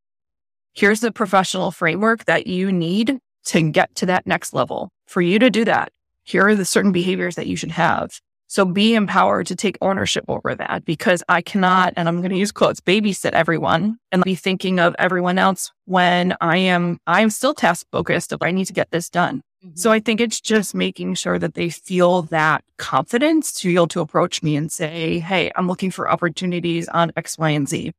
here's 0.76 1.00
the 1.00 1.12
professional 1.12 1.72
framework 1.72 2.26
that 2.26 2.48
you 2.48 2.72
need 2.72 3.20
to 3.46 3.72
get 3.72 3.96
to 3.96 4.06
that 4.08 4.28
next 4.28 4.54
level. 4.54 4.92
For 5.08 5.22
you 5.22 5.40
to 5.40 5.50
do 5.50 5.66
that, 5.66 5.92
here 6.24 6.48
are 6.48 6.56
the 6.56 6.66
certain 6.66 6.92
behaviors 6.92 7.36
that 7.36 7.48
you 7.48 7.56
should 7.56 7.72
have. 7.72 8.20
So 8.48 8.66
be 8.66 8.94
empowered 8.94 9.48
to 9.48 9.56
take 9.56 9.78
ownership 9.82 10.26
over 10.28 10.54
that 10.54 10.86
because 10.86 11.24
I 11.28 11.42
cannot, 11.42 11.94
and 11.96 12.08
I'm 12.08 12.20
going 12.20 12.32
to 12.32 12.38
use 12.38 12.52
quotes, 12.52 12.80
babysit 12.80 13.32
everyone 13.32 13.98
and 14.12 14.24
be 14.24 14.36
thinking 14.36 14.80
of 14.80 14.96
everyone 15.00 15.40
else 15.40 15.72
when 15.86 16.36
I 16.42 16.58
am, 16.58 17.00
I'm 17.08 17.32
still 17.32 17.54
task 17.54 17.88
focused 17.92 18.32
of 18.34 18.42
I 18.42 18.52
need 18.52 18.66
to 18.66 18.74
get 18.74 18.92
this 18.92 19.10
done. 19.10 19.42
Mm-hmm. 19.66 19.76
So 19.76 19.92
I 19.92 20.00
think 20.00 20.22
it's 20.22 20.40
just 20.40 20.76
making 20.76 21.16
sure 21.16 21.40
that 21.40 21.56
they 21.56 21.70
feel 21.70 22.24
that 22.24 22.64
confidence 22.78 23.52
to 23.54 23.70
be 23.70 23.76
able 23.76 23.88
to 23.88 24.02
approach 24.02 24.44
me 24.44 24.56
and 24.56 24.72
say, 24.72 25.20
Hey, 25.20 25.52
I'm 25.56 25.68
looking 25.68 25.90
for 25.90 26.10
opportunities 26.10 26.88
on 26.90 27.12
X, 27.16 27.38
Y, 27.38 27.50
and 27.50 27.68
Z. 27.68 27.94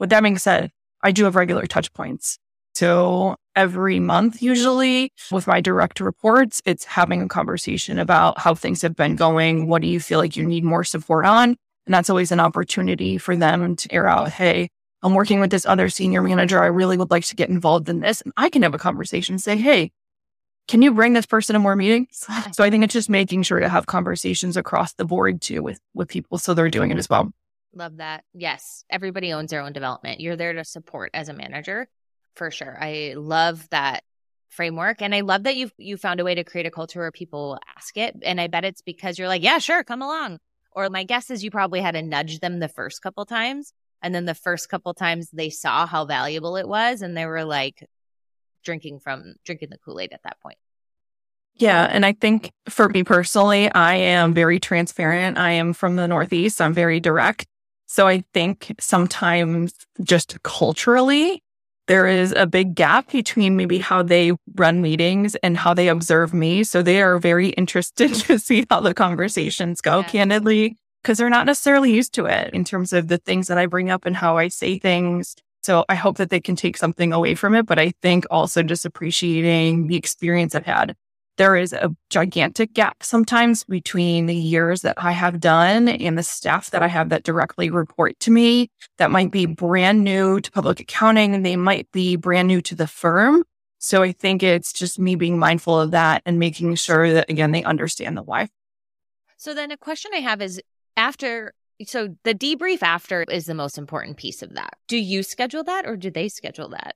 With 0.00 0.10
that 0.10 0.22
being 0.22 0.38
said, 0.38 0.72
I 1.02 1.12
do 1.12 1.24
have 1.24 1.36
regular 1.36 1.66
touch 1.66 1.92
points. 1.92 2.38
So 2.74 3.36
every 3.54 4.00
month, 4.00 4.40
usually 4.40 5.12
with 5.30 5.46
my 5.46 5.60
direct 5.60 6.00
reports, 6.00 6.62
it's 6.64 6.84
having 6.84 7.20
a 7.22 7.28
conversation 7.28 7.98
about 7.98 8.38
how 8.38 8.54
things 8.54 8.82
have 8.82 8.96
been 8.96 9.16
going. 9.16 9.68
What 9.68 9.82
do 9.82 9.88
you 9.88 10.00
feel 10.00 10.18
like 10.18 10.36
you 10.36 10.46
need 10.46 10.64
more 10.64 10.84
support 10.84 11.26
on? 11.26 11.56
And 11.86 11.94
that's 11.94 12.08
always 12.08 12.32
an 12.32 12.40
opportunity 12.40 13.18
for 13.18 13.36
them 13.36 13.76
to 13.76 13.92
air 13.92 14.08
out, 14.08 14.30
Hey, 14.30 14.68
I'm 15.02 15.14
working 15.14 15.40
with 15.40 15.50
this 15.50 15.66
other 15.66 15.88
senior 15.88 16.22
manager. 16.22 16.62
I 16.62 16.66
really 16.66 16.96
would 16.96 17.10
like 17.10 17.24
to 17.26 17.36
get 17.36 17.50
involved 17.50 17.88
in 17.88 18.00
this. 18.00 18.20
And 18.20 18.32
I 18.36 18.48
can 18.48 18.62
have 18.62 18.74
a 18.74 18.78
conversation 18.78 19.34
and 19.34 19.42
say, 19.42 19.56
Hey, 19.56 19.90
can 20.68 20.80
you 20.80 20.92
bring 20.94 21.12
this 21.12 21.26
person 21.26 21.54
to 21.54 21.58
more 21.58 21.76
meetings? 21.76 22.24
So 22.52 22.62
I 22.64 22.70
think 22.70 22.84
it's 22.84 22.94
just 22.94 23.10
making 23.10 23.42
sure 23.42 23.60
to 23.60 23.68
have 23.68 23.86
conversations 23.86 24.56
across 24.56 24.94
the 24.94 25.04
board 25.04 25.42
too 25.42 25.62
with, 25.62 25.80
with 25.92 26.08
people. 26.08 26.38
So 26.38 26.54
they're 26.54 26.70
doing 26.70 26.90
it 26.90 26.98
as 26.98 27.08
well. 27.08 27.32
Love 27.74 27.98
that. 27.98 28.24
Yes. 28.34 28.84
Everybody 28.90 29.32
owns 29.32 29.50
their 29.50 29.62
own 29.62 29.72
development. 29.72 30.20
You're 30.20 30.36
there 30.36 30.52
to 30.52 30.64
support 30.64 31.10
as 31.14 31.28
a 31.28 31.32
manager 31.32 31.88
for 32.34 32.50
sure. 32.50 32.76
I 32.80 33.14
love 33.16 33.68
that 33.70 34.04
framework 34.50 35.00
and 35.00 35.14
I 35.14 35.20
love 35.20 35.44
that 35.44 35.56
you've 35.56 35.72
you 35.78 35.96
found 35.96 36.20
a 36.20 36.24
way 36.24 36.34
to 36.34 36.44
create 36.44 36.66
a 36.66 36.70
culture 36.70 37.00
where 37.00 37.10
people 37.10 37.58
ask 37.76 37.96
it. 37.96 38.16
And 38.22 38.40
I 38.40 38.48
bet 38.48 38.64
it's 38.64 38.82
because 38.82 39.18
you're 39.18 39.28
like, 39.28 39.42
yeah, 39.42 39.58
sure, 39.58 39.82
come 39.82 40.02
along. 40.02 40.38
Or 40.72 40.88
my 40.90 41.04
guess 41.04 41.30
is 41.30 41.42
you 41.42 41.50
probably 41.50 41.80
had 41.80 41.94
to 41.94 42.02
nudge 42.02 42.40
them 42.40 42.58
the 42.58 42.68
first 42.68 43.02
couple 43.02 43.24
times. 43.24 43.72
And 44.02 44.14
then 44.14 44.24
the 44.24 44.34
first 44.34 44.68
couple 44.68 44.92
times 44.94 45.30
they 45.30 45.48
saw 45.48 45.86
how 45.86 46.04
valuable 46.04 46.56
it 46.56 46.68
was 46.68 47.02
and 47.02 47.16
they 47.16 47.24
were 47.24 47.44
like 47.44 47.88
drinking 48.64 49.00
from 49.00 49.34
drinking 49.44 49.70
the 49.70 49.78
Kool-Aid 49.78 50.12
at 50.12 50.22
that 50.24 50.40
point. 50.40 50.58
Yeah. 51.54 51.86
And 51.90 52.04
I 52.04 52.12
think 52.12 52.50
for 52.68 52.88
me 52.88 53.04
personally, 53.04 53.70
I 53.72 53.94
am 53.94 54.34
very 54.34 54.58
transparent. 54.58 55.38
I 55.38 55.52
am 55.52 55.72
from 55.72 55.96
the 55.96 56.08
Northeast. 56.08 56.60
I'm 56.60 56.74
very 56.74 56.98
direct. 56.98 57.46
So 57.92 58.08
I 58.08 58.24
think 58.32 58.74
sometimes 58.80 59.74
just 60.02 60.42
culturally, 60.44 61.42
there 61.88 62.06
is 62.06 62.32
a 62.32 62.46
big 62.46 62.74
gap 62.74 63.12
between 63.12 63.54
maybe 63.54 63.80
how 63.80 64.02
they 64.02 64.32
run 64.54 64.80
meetings 64.80 65.34
and 65.42 65.58
how 65.58 65.74
they 65.74 65.88
observe 65.88 66.32
me. 66.32 66.64
So 66.64 66.80
they 66.80 67.02
are 67.02 67.18
very 67.18 67.50
interested 67.50 68.14
to 68.24 68.38
see 68.38 68.64
how 68.70 68.80
the 68.80 68.94
conversations 68.94 69.82
go, 69.82 69.98
yeah. 69.98 70.08
candidly, 70.08 70.78
because 71.02 71.18
they're 71.18 71.28
not 71.28 71.44
necessarily 71.44 71.92
used 71.92 72.14
to 72.14 72.24
it 72.24 72.54
in 72.54 72.64
terms 72.64 72.94
of 72.94 73.08
the 73.08 73.18
things 73.18 73.48
that 73.48 73.58
I 73.58 73.66
bring 73.66 73.90
up 73.90 74.06
and 74.06 74.16
how 74.16 74.38
I 74.38 74.48
say 74.48 74.78
things. 74.78 75.36
So 75.62 75.84
I 75.90 75.94
hope 75.94 76.16
that 76.16 76.30
they 76.30 76.40
can 76.40 76.56
take 76.56 76.78
something 76.78 77.12
away 77.12 77.34
from 77.34 77.54
it. 77.54 77.66
But 77.66 77.78
I 77.78 77.92
think 78.00 78.24
also 78.30 78.62
just 78.62 78.86
appreciating 78.86 79.88
the 79.88 79.96
experience 79.96 80.54
I've 80.54 80.64
had 80.64 80.96
there 81.42 81.56
is 81.56 81.72
a 81.72 81.90
gigantic 82.08 82.72
gap 82.72 83.02
sometimes 83.02 83.64
between 83.64 84.26
the 84.26 84.34
years 84.34 84.82
that 84.82 84.94
I 84.96 85.10
have 85.10 85.40
done 85.40 85.88
and 85.88 86.16
the 86.16 86.22
staff 86.22 86.70
that 86.70 86.84
I 86.84 86.86
have 86.86 87.08
that 87.08 87.24
directly 87.24 87.68
report 87.68 88.16
to 88.20 88.30
me 88.30 88.70
that 88.98 89.10
might 89.10 89.32
be 89.32 89.46
brand 89.46 90.04
new 90.04 90.40
to 90.40 90.52
public 90.52 90.78
accounting 90.78 91.34
and 91.34 91.44
they 91.44 91.56
might 91.56 91.90
be 91.90 92.14
brand 92.14 92.46
new 92.46 92.60
to 92.60 92.76
the 92.76 92.86
firm. 92.86 93.42
So 93.78 94.04
I 94.04 94.12
think 94.12 94.44
it's 94.44 94.72
just 94.72 95.00
me 95.00 95.16
being 95.16 95.36
mindful 95.36 95.80
of 95.80 95.90
that 95.90 96.22
and 96.24 96.38
making 96.38 96.76
sure 96.76 97.12
that 97.12 97.28
again, 97.28 97.50
they 97.50 97.64
understand 97.64 98.16
the 98.16 98.22
why. 98.22 98.48
So 99.36 99.52
then 99.52 99.72
a 99.72 99.76
question 99.76 100.12
I 100.14 100.20
have 100.20 100.40
is 100.40 100.62
after 100.96 101.54
so 101.84 102.14
the 102.22 102.36
debrief 102.36 102.84
after 102.84 103.24
is 103.24 103.46
the 103.46 103.54
most 103.54 103.78
important 103.78 104.16
piece 104.16 104.42
of 104.42 104.54
that. 104.54 104.74
Do 104.86 104.96
you 104.96 105.24
schedule 105.24 105.64
that 105.64 105.86
or 105.86 105.96
do 105.96 106.08
they 106.08 106.28
schedule 106.28 106.68
that? 106.68 106.94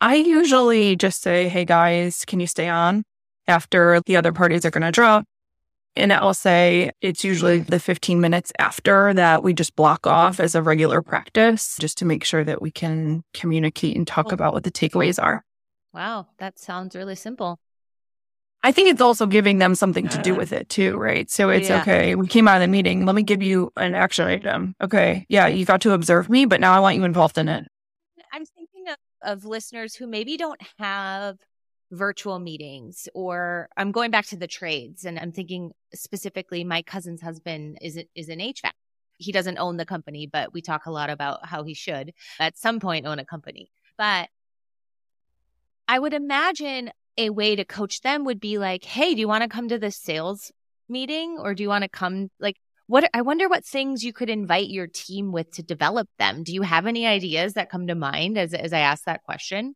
I 0.00 0.14
usually 0.14 0.94
just 0.94 1.20
say, 1.20 1.48
Hey 1.48 1.64
guys, 1.64 2.24
can 2.24 2.38
you 2.38 2.46
stay 2.46 2.68
on? 2.68 3.02
After 3.48 4.00
the 4.06 4.16
other 4.16 4.32
parties 4.32 4.64
are 4.64 4.70
going 4.70 4.82
to 4.82 4.92
draw. 4.92 5.22
And 5.96 6.12
I'll 6.12 6.34
say 6.34 6.90
it's 7.00 7.24
usually 7.24 7.60
the 7.60 7.80
15 7.80 8.20
minutes 8.20 8.52
after 8.58 9.14
that 9.14 9.42
we 9.42 9.54
just 9.54 9.74
block 9.76 10.06
off 10.06 10.38
as 10.40 10.54
a 10.54 10.62
regular 10.62 11.00
practice 11.00 11.76
just 11.80 11.96
to 11.98 12.04
make 12.04 12.22
sure 12.22 12.44
that 12.44 12.60
we 12.60 12.70
can 12.70 13.24
communicate 13.32 13.96
and 13.96 14.06
talk 14.06 14.30
about 14.30 14.52
what 14.52 14.64
the 14.64 14.70
takeaways 14.70 15.22
are. 15.22 15.42
Wow, 15.94 16.26
that 16.38 16.58
sounds 16.58 16.94
really 16.94 17.14
simple. 17.14 17.58
I 18.62 18.72
think 18.72 18.90
it's 18.90 19.00
also 19.00 19.26
giving 19.26 19.58
them 19.58 19.74
something 19.74 20.08
to 20.08 20.20
do 20.22 20.32
uh-huh. 20.32 20.38
with 20.40 20.52
it 20.52 20.68
too, 20.68 20.96
right? 20.96 21.30
So 21.30 21.50
it's 21.50 21.68
yeah. 21.68 21.80
okay. 21.80 22.14
We 22.14 22.26
came 22.26 22.48
out 22.48 22.56
of 22.56 22.62
the 22.62 22.68
meeting. 22.68 23.06
Let 23.06 23.14
me 23.14 23.22
give 23.22 23.42
you 23.42 23.70
an 23.76 23.94
action 23.94 24.26
item. 24.26 24.74
Okay. 24.82 25.24
Yeah, 25.28 25.46
you 25.46 25.64
got 25.64 25.80
to 25.82 25.92
observe 25.92 26.28
me, 26.28 26.46
but 26.46 26.60
now 26.60 26.74
I 26.74 26.80
want 26.80 26.96
you 26.96 27.04
involved 27.04 27.38
in 27.38 27.48
it. 27.48 27.64
I'm 28.32 28.44
thinking 28.44 28.88
of, 28.88 28.96
of 29.22 29.44
listeners 29.44 29.94
who 29.94 30.06
maybe 30.06 30.36
don't 30.36 30.60
have 30.78 31.38
virtual 31.90 32.38
meetings 32.38 33.08
or 33.14 33.68
I'm 33.76 33.92
going 33.92 34.10
back 34.10 34.26
to 34.26 34.36
the 34.36 34.46
trades 34.46 35.04
and 35.04 35.18
I'm 35.18 35.32
thinking 35.32 35.72
specifically 35.94 36.64
my 36.64 36.82
cousin's 36.82 37.22
husband 37.22 37.78
is 37.80 37.98
is 38.14 38.28
an 38.28 38.40
HVAC. 38.40 38.72
He 39.18 39.32
doesn't 39.32 39.58
own 39.58 39.76
the 39.76 39.86
company, 39.86 40.28
but 40.30 40.52
we 40.52 40.60
talk 40.60 40.86
a 40.86 40.90
lot 40.90 41.10
about 41.10 41.46
how 41.46 41.64
he 41.64 41.74
should 41.74 42.12
at 42.38 42.58
some 42.58 42.80
point 42.80 43.06
own 43.06 43.18
a 43.18 43.24
company. 43.24 43.70
But 43.96 44.28
I 45.88 45.98
would 45.98 46.12
imagine 46.12 46.90
a 47.16 47.30
way 47.30 47.56
to 47.56 47.64
coach 47.64 48.02
them 48.02 48.24
would 48.24 48.40
be 48.40 48.58
like, 48.58 48.84
"Hey, 48.84 49.14
do 49.14 49.20
you 49.20 49.28
want 49.28 49.42
to 49.42 49.48
come 49.48 49.68
to 49.68 49.78
the 49.78 49.90
sales 49.90 50.52
meeting 50.88 51.38
or 51.38 51.54
do 51.54 51.62
you 51.62 51.68
want 51.68 51.82
to 51.82 51.88
come 51.88 52.30
like 52.38 52.56
what 52.86 53.08
I 53.12 53.22
wonder 53.22 53.48
what 53.48 53.64
things 53.64 54.04
you 54.04 54.12
could 54.12 54.30
invite 54.30 54.68
your 54.68 54.86
team 54.86 55.32
with 55.32 55.50
to 55.52 55.62
develop 55.62 56.08
them. 56.18 56.44
Do 56.44 56.52
you 56.52 56.62
have 56.62 56.86
any 56.86 57.06
ideas 57.06 57.54
that 57.54 57.70
come 57.70 57.88
to 57.88 57.94
mind 57.94 58.38
as 58.38 58.54
as 58.54 58.72
I 58.72 58.80
ask 58.80 59.04
that 59.04 59.24
question? 59.24 59.74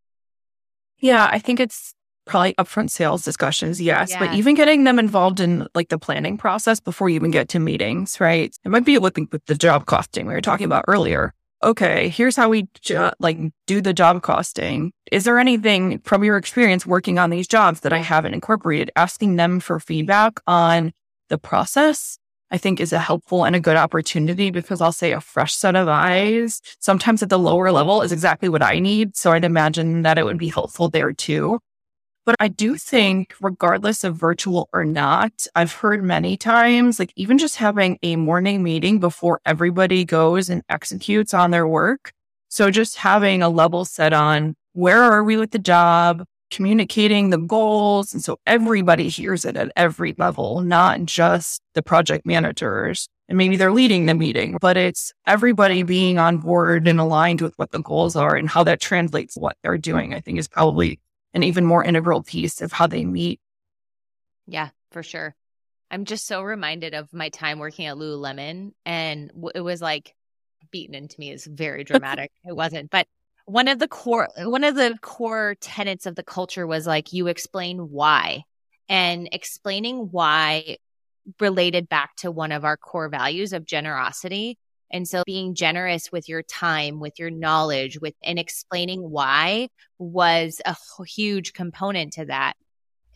Yeah, 0.98 1.28
I 1.30 1.38
think 1.38 1.60
it's 1.60 1.94
probably 2.30 2.54
upfront 2.54 2.90
sales 2.90 3.24
discussions, 3.24 3.80
yes, 3.80 4.14
but 4.16 4.34
even 4.34 4.54
getting 4.54 4.84
them 4.84 4.98
involved 4.98 5.40
in 5.40 5.66
like 5.74 5.88
the 5.88 5.98
planning 5.98 6.38
process 6.38 6.80
before 6.80 7.08
you 7.08 7.16
even 7.16 7.30
get 7.30 7.48
to 7.50 7.58
meetings, 7.58 8.20
right? 8.20 8.56
It 8.64 8.68
might 8.68 8.84
be 8.84 8.96
with, 8.98 9.18
with 9.32 9.44
the 9.46 9.54
job 9.54 9.86
costing 9.86 10.26
we 10.26 10.34
were 10.34 10.40
talking 10.40 10.64
about 10.64 10.84
earlier. 10.88 11.34
Okay, 11.62 12.08
here's 12.08 12.36
how 12.36 12.48
we 12.48 12.68
ju- 12.80 13.10
like 13.18 13.38
do 13.66 13.82
the 13.82 13.92
job 13.92 14.22
costing. 14.22 14.92
Is 15.12 15.24
there 15.24 15.38
anything 15.38 15.98
from 16.00 16.24
your 16.24 16.38
experience 16.38 16.86
working 16.86 17.18
on 17.18 17.30
these 17.30 17.46
jobs 17.46 17.80
that 17.80 17.92
I 17.92 17.98
haven't 17.98 18.32
incorporated? 18.32 18.90
Asking 18.96 19.36
them 19.36 19.60
for 19.60 19.78
feedback 19.78 20.40
on 20.46 20.92
the 21.28 21.36
process 21.36 22.18
I 22.50 22.58
think 22.58 22.80
is 22.80 22.92
a 22.92 22.98
helpful 22.98 23.44
and 23.44 23.54
a 23.54 23.60
good 23.60 23.76
opportunity 23.76 24.50
because 24.50 24.80
I'll 24.80 24.92
say 24.92 25.12
a 25.12 25.20
fresh 25.20 25.54
set 25.54 25.76
of 25.76 25.86
eyes 25.88 26.60
sometimes 26.80 27.22
at 27.22 27.28
the 27.28 27.38
lower 27.38 27.70
level 27.70 28.02
is 28.02 28.10
exactly 28.10 28.48
what 28.48 28.62
I 28.62 28.80
need. 28.80 29.16
So 29.16 29.32
I'd 29.32 29.44
imagine 29.44 30.02
that 30.02 30.18
it 30.18 30.24
would 30.24 30.38
be 30.38 30.48
helpful 30.48 30.88
there 30.88 31.12
too. 31.12 31.60
But 32.26 32.36
I 32.38 32.48
do 32.48 32.76
think, 32.76 33.34
regardless 33.40 34.04
of 34.04 34.14
virtual 34.14 34.68
or 34.72 34.84
not, 34.84 35.46
I've 35.54 35.72
heard 35.72 36.04
many 36.04 36.36
times, 36.36 36.98
like 36.98 37.12
even 37.16 37.38
just 37.38 37.56
having 37.56 37.98
a 38.02 38.16
morning 38.16 38.62
meeting 38.62 39.00
before 39.00 39.40
everybody 39.46 40.04
goes 40.04 40.50
and 40.50 40.62
executes 40.68 41.32
on 41.32 41.50
their 41.50 41.66
work. 41.66 42.12
So 42.48 42.70
just 42.70 42.96
having 42.96 43.42
a 43.42 43.48
level 43.48 43.84
set 43.84 44.12
on 44.12 44.54
where 44.74 45.02
are 45.02 45.24
we 45.24 45.36
with 45.36 45.52
the 45.52 45.58
job, 45.58 46.24
communicating 46.50 47.30
the 47.30 47.38
goals. 47.38 48.12
And 48.12 48.22
so 48.22 48.38
everybody 48.46 49.08
hears 49.08 49.44
it 49.44 49.56
at 49.56 49.72
every 49.76 50.14
level, 50.18 50.60
not 50.60 51.04
just 51.04 51.62
the 51.74 51.82
project 51.82 52.26
managers. 52.26 53.08
And 53.28 53.38
maybe 53.38 53.56
they're 53.56 53.72
leading 53.72 54.06
the 54.06 54.14
meeting, 54.14 54.58
but 54.60 54.76
it's 54.76 55.12
everybody 55.26 55.84
being 55.84 56.18
on 56.18 56.38
board 56.38 56.88
and 56.88 56.98
aligned 56.98 57.40
with 57.40 57.54
what 57.56 57.70
the 57.70 57.80
goals 57.80 58.16
are 58.16 58.34
and 58.34 58.48
how 58.48 58.64
that 58.64 58.80
translates 58.80 59.36
what 59.36 59.56
they're 59.62 59.78
doing, 59.78 60.12
I 60.12 60.20
think 60.20 60.38
is 60.38 60.48
probably 60.48 60.98
an 61.34 61.42
even 61.42 61.64
more 61.64 61.84
integral 61.84 62.22
piece 62.22 62.60
of 62.60 62.72
how 62.72 62.86
they 62.86 63.04
meet. 63.04 63.40
Yeah, 64.46 64.70
for 64.90 65.02
sure. 65.02 65.34
I'm 65.90 66.04
just 66.04 66.26
so 66.26 66.42
reminded 66.42 66.94
of 66.94 67.12
my 67.12 67.28
time 67.30 67.58
working 67.58 67.86
at 67.86 67.96
Lululemon, 67.96 68.72
and 68.84 69.32
it 69.54 69.60
was 69.60 69.82
like 69.82 70.14
beaten 70.70 70.94
into 70.94 71.18
me 71.18 71.30
is 71.30 71.46
very 71.46 71.84
dramatic. 71.84 72.30
it 72.44 72.54
wasn't, 72.54 72.90
but 72.90 73.06
one 73.46 73.66
of 73.66 73.78
the 73.80 73.88
core 73.88 74.28
one 74.38 74.62
of 74.62 74.76
the 74.76 74.96
core 75.00 75.56
tenets 75.60 76.06
of 76.06 76.14
the 76.14 76.22
culture 76.22 76.66
was 76.66 76.86
like 76.86 77.12
you 77.12 77.26
explain 77.26 77.90
why, 77.90 78.42
and 78.88 79.28
explaining 79.32 80.08
why 80.10 80.76
related 81.38 81.88
back 81.88 82.14
to 82.16 82.30
one 82.30 82.52
of 82.52 82.64
our 82.64 82.76
core 82.76 83.08
values 83.08 83.52
of 83.52 83.66
generosity. 83.66 84.58
And 84.90 85.06
so 85.06 85.22
being 85.24 85.54
generous 85.54 86.10
with 86.10 86.28
your 86.28 86.42
time, 86.42 87.00
with 87.00 87.18
your 87.18 87.30
knowledge, 87.30 88.00
with 88.00 88.14
and 88.22 88.38
explaining 88.38 89.08
why 89.08 89.68
was 89.98 90.60
a 90.64 90.76
huge 91.04 91.52
component 91.52 92.14
to 92.14 92.26
that. 92.26 92.54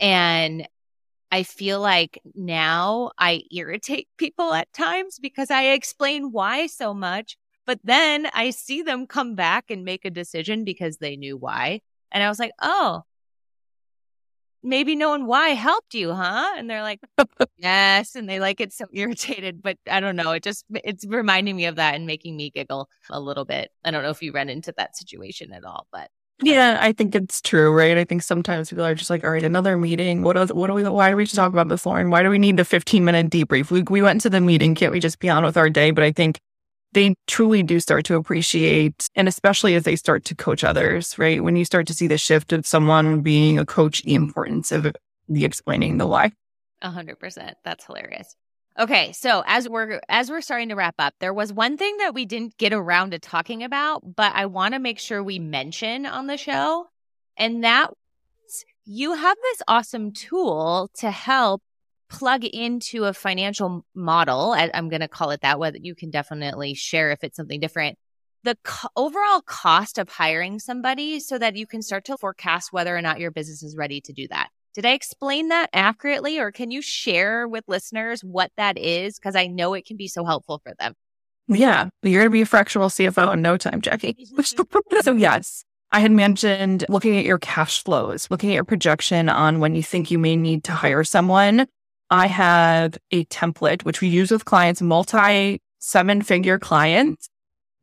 And 0.00 0.68
I 1.32 1.42
feel 1.42 1.80
like 1.80 2.20
now 2.34 3.10
I 3.18 3.42
irritate 3.50 4.08
people 4.18 4.52
at 4.52 4.72
times 4.72 5.18
because 5.18 5.50
I 5.50 5.72
explain 5.72 6.30
why 6.30 6.68
so 6.68 6.94
much, 6.94 7.36
but 7.66 7.80
then 7.82 8.28
I 8.32 8.50
see 8.50 8.82
them 8.82 9.06
come 9.06 9.34
back 9.34 9.70
and 9.70 9.84
make 9.84 10.04
a 10.04 10.10
decision 10.10 10.64
because 10.64 10.98
they 10.98 11.16
knew 11.16 11.36
why. 11.36 11.80
And 12.12 12.22
I 12.22 12.28
was 12.28 12.38
like, 12.38 12.52
oh, 12.62 13.02
maybe 14.64 14.96
knowing 14.96 15.26
why 15.26 15.50
helped 15.50 15.94
you, 15.94 16.12
huh? 16.12 16.54
And 16.56 16.68
they're 16.68 16.82
like, 16.82 17.00
yes. 17.58 18.16
And 18.16 18.28
they 18.28 18.40
like 18.40 18.56
get 18.56 18.72
so 18.72 18.86
irritated, 18.92 19.62
but 19.62 19.76
I 19.88 20.00
don't 20.00 20.16
know. 20.16 20.32
It 20.32 20.42
just, 20.42 20.64
it's 20.82 21.06
reminding 21.06 21.54
me 21.54 21.66
of 21.66 21.76
that 21.76 21.94
and 21.94 22.06
making 22.06 22.36
me 22.36 22.50
giggle 22.50 22.88
a 23.10 23.20
little 23.20 23.44
bit. 23.44 23.70
I 23.84 23.90
don't 23.90 24.02
know 24.02 24.10
if 24.10 24.22
you 24.22 24.32
ran 24.32 24.48
into 24.48 24.72
that 24.76 24.96
situation 24.96 25.52
at 25.52 25.64
all, 25.64 25.86
but. 25.92 26.08
Yeah, 26.42 26.78
I 26.80 26.90
think 26.92 27.14
it's 27.14 27.40
true, 27.40 27.72
right? 27.72 27.96
I 27.96 28.02
think 28.02 28.20
sometimes 28.22 28.68
people 28.70 28.84
are 28.84 28.94
just 28.96 29.08
like, 29.08 29.22
all 29.22 29.30
right, 29.30 29.44
another 29.44 29.76
meeting. 29.76 30.22
What, 30.22 30.36
else, 30.36 30.50
what 30.50 30.66
do 30.66 30.72
we, 30.72 30.82
why 30.82 31.10
do 31.10 31.16
we 31.16 31.26
talk 31.26 31.52
about 31.52 31.68
this, 31.68 31.86
Lauren? 31.86 32.10
Why 32.10 32.24
do 32.24 32.30
we 32.30 32.40
need 32.40 32.56
the 32.56 32.64
15 32.64 33.04
minute 33.04 33.30
debrief? 33.30 33.70
We, 33.70 33.82
we 33.82 34.02
went 34.02 34.20
to 34.22 34.30
the 34.30 34.40
meeting. 34.40 34.74
Can't 34.74 34.90
we 34.90 34.98
just 34.98 35.20
be 35.20 35.28
on 35.28 35.44
with 35.44 35.56
our 35.56 35.70
day? 35.70 35.92
But 35.92 36.02
I 36.02 36.10
think 36.10 36.40
they 36.94 37.14
truly 37.26 37.62
do 37.62 37.80
start 37.80 38.04
to 38.06 38.16
appreciate, 38.16 39.08
and 39.14 39.28
especially 39.28 39.74
as 39.74 39.82
they 39.82 39.96
start 39.96 40.24
to 40.26 40.34
coach 40.34 40.64
others, 40.64 41.18
right? 41.18 41.42
When 41.42 41.56
you 41.56 41.64
start 41.64 41.86
to 41.88 41.94
see 41.94 42.06
the 42.06 42.18
shift 42.18 42.52
of 42.52 42.66
someone 42.66 43.20
being 43.20 43.58
a 43.58 43.66
coach, 43.66 44.02
the 44.02 44.14
importance 44.14 44.72
of 44.72 44.94
the 45.28 45.44
explaining 45.44 45.98
the 45.98 46.06
why. 46.06 46.32
A 46.82 46.90
hundred 46.90 47.18
percent. 47.18 47.56
That's 47.64 47.84
hilarious. 47.84 48.36
Okay, 48.78 49.12
so 49.12 49.44
as 49.46 49.68
we're 49.68 50.00
as 50.08 50.30
we're 50.30 50.40
starting 50.40 50.70
to 50.70 50.74
wrap 50.74 50.96
up, 50.98 51.14
there 51.20 51.32
was 51.32 51.52
one 51.52 51.76
thing 51.76 51.96
that 51.98 52.14
we 52.14 52.24
didn't 52.24 52.56
get 52.58 52.72
around 52.72 53.10
to 53.10 53.18
talking 53.18 53.62
about, 53.62 54.16
but 54.16 54.32
I 54.34 54.46
want 54.46 54.74
to 54.74 54.80
make 54.80 54.98
sure 54.98 55.22
we 55.22 55.38
mention 55.38 56.06
on 56.06 56.26
the 56.26 56.36
show, 56.36 56.86
and 57.36 57.62
that 57.62 57.90
you 58.84 59.14
have 59.14 59.36
this 59.42 59.62
awesome 59.68 60.12
tool 60.12 60.90
to 60.98 61.10
help 61.10 61.62
plug 62.18 62.44
into 62.44 63.04
a 63.04 63.12
financial 63.12 63.84
model, 63.94 64.54
I'm 64.56 64.88
going 64.88 65.00
to 65.00 65.08
call 65.08 65.30
it 65.30 65.40
that, 65.40 65.58
whether 65.58 65.78
you 65.80 65.94
can 65.94 66.10
definitely 66.10 66.74
share 66.74 67.10
if 67.10 67.24
it's 67.24 67.36
something 67.36 67.58
different, 67.58 67.98
the 68.44 68.56
co- 68.62 68.88
overall 68.94 69.40
cost 69.40 69.98
of 69.98 70.08
hiring 70.08 70.58
somebody 70.58 71.18
so 71.18 71.38
that 71.38 71.56
you 71.56 71.66
can 71.66 71.82
start 71.82 72.04
to 72.04 72.16
forecast 72.16 72.72
whether 72.72 72.96
or 72.96 73.02
not 73.02 73.18
your 73.18 73.30
business 73.30 73.62
is 73.62 73.76
ready 73.76 74.00
to 74.02 74.12
do 74.12 74.28
that. 74.28 74.48
Did 74.74 74.86
I 74.86 74.92
explain 74.92 75.48
that 75.48 75.70
accurately 75.72 76.38
or 76.38 76.52
can 76.52 76.70
you 76.70 76.82
share 76.82 77.48
with 77.48 77.64
listeners 77.66 78.22
what 78.22 78.50
that 78.56 78.78
is? 78.78 79.18
Because 79.18 79.34
I 79.34 79.46
know 79.46 79.74
it 79.74 79.86
can 79.86 79.96
be 79.96 80.08
so 80.08 80.24
helpful 80.24 80.60
for 80.62 80.74
them. 80.78 80.94
Yeah, 81.48 81.88
you're 82.02 82.22
going 82.22 82.30
to 82.30 82.30
be 82.30 82.42
a 82.42 82.46
fractional 82.46 82.88
CFO 82.88 83.34
in 83.34 83.42
no 83.42 83.56
time, 83.56 83.80
Jackie. 83.80 84.16
so, 85.02 85.12
yes, 85.12 85.64
I 85.92 86.00
had 86.00 86.12
mentioned 86.12 86.84
looking 86.88 87.16
at 87.18 87.24
your 87.24 87.38
cash 87.38 87.82
flows, 87.82 88.28
looking 88.30 88.50
at 88.50 88.54
your 88.54 88.64
projection 88.64 89.28
on 89.28 89.60
when 89.60 89.74
you 89.74 89.82
think 89.82 90.10
you 90.10 90.18
may 90.18 90.36
need 90.36 90.64
to 90.64 90.72
hire 90.72 91.04
someone 91.04 91.66
I 92.10 92.26
have 92.26 92.98
a 93.10 93.24
template, 93.26 93.84
which 93.84 94.00
we 94.00 94.08
use 94.08 94.30
with 94.30 94.44
clients, 94.44 94.82
multi 94.82 95.60
seven 95.78 96.22
figure 96.22 96.58
clients 96.58 97.28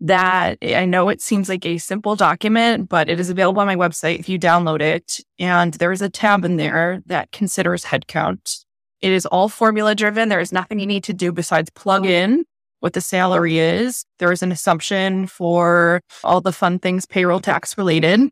that 0.01 0.57
I 0.63 0.85
know 0.85 1.09
it 1.09 1.21
seems 1.21 1.47
like 1.47 1.65
a 1.65 1.77
simple 1.77 2.15
document, 2.15 2.89
but 2.89 3.07
it 3.07 3.19
is 3.19 3.29
available 3.29 3.61
on 3.61 3.67
my 3.67 3.75
website 3.75 4.19
if 4.19 4.27
you 4.27 4.39
download 4.39 4.81
it. 4.81 5.19
And 5.37 5.75
there 5.75 5.91
is 5.91 6.01
a 6.01 6.09
tab 6.09 6.43
in 6.43 6.57
there 6.57 7.03
that 7.05 7.31
considers 7.31 7.85
headcount. 7.85 8.65
It 9.01 9.11
is 9.11 9.27
all 9.27 9.47
formula 9.47 9.93
driven. 9.93 10.29
There 10.29 10.39
is 10.39 10.51
nothing 10.51 10.79
you 10.79 10.87
need 10.87 11.03
to 11.05 11.13
do 11.13 11.31
besides 11.31 11.69
plug 11.69 12.05
in 12.05 12.45
what 12.79 12.93
the 12.93 13.01
salary 13.01 13.59
is. 13.59 14.05
There 14.17 14.31
is 14.31 14.41
an 14.41 14.51
assumption 14.51 15.27
for 15.27 16.01
all 16.23 16.41
the 16.41 16.51
fun 16.51 16.79
things 16.79 17.05
payroll 17.05 17.39
tax 17.39 17.77
related 17.77 18.31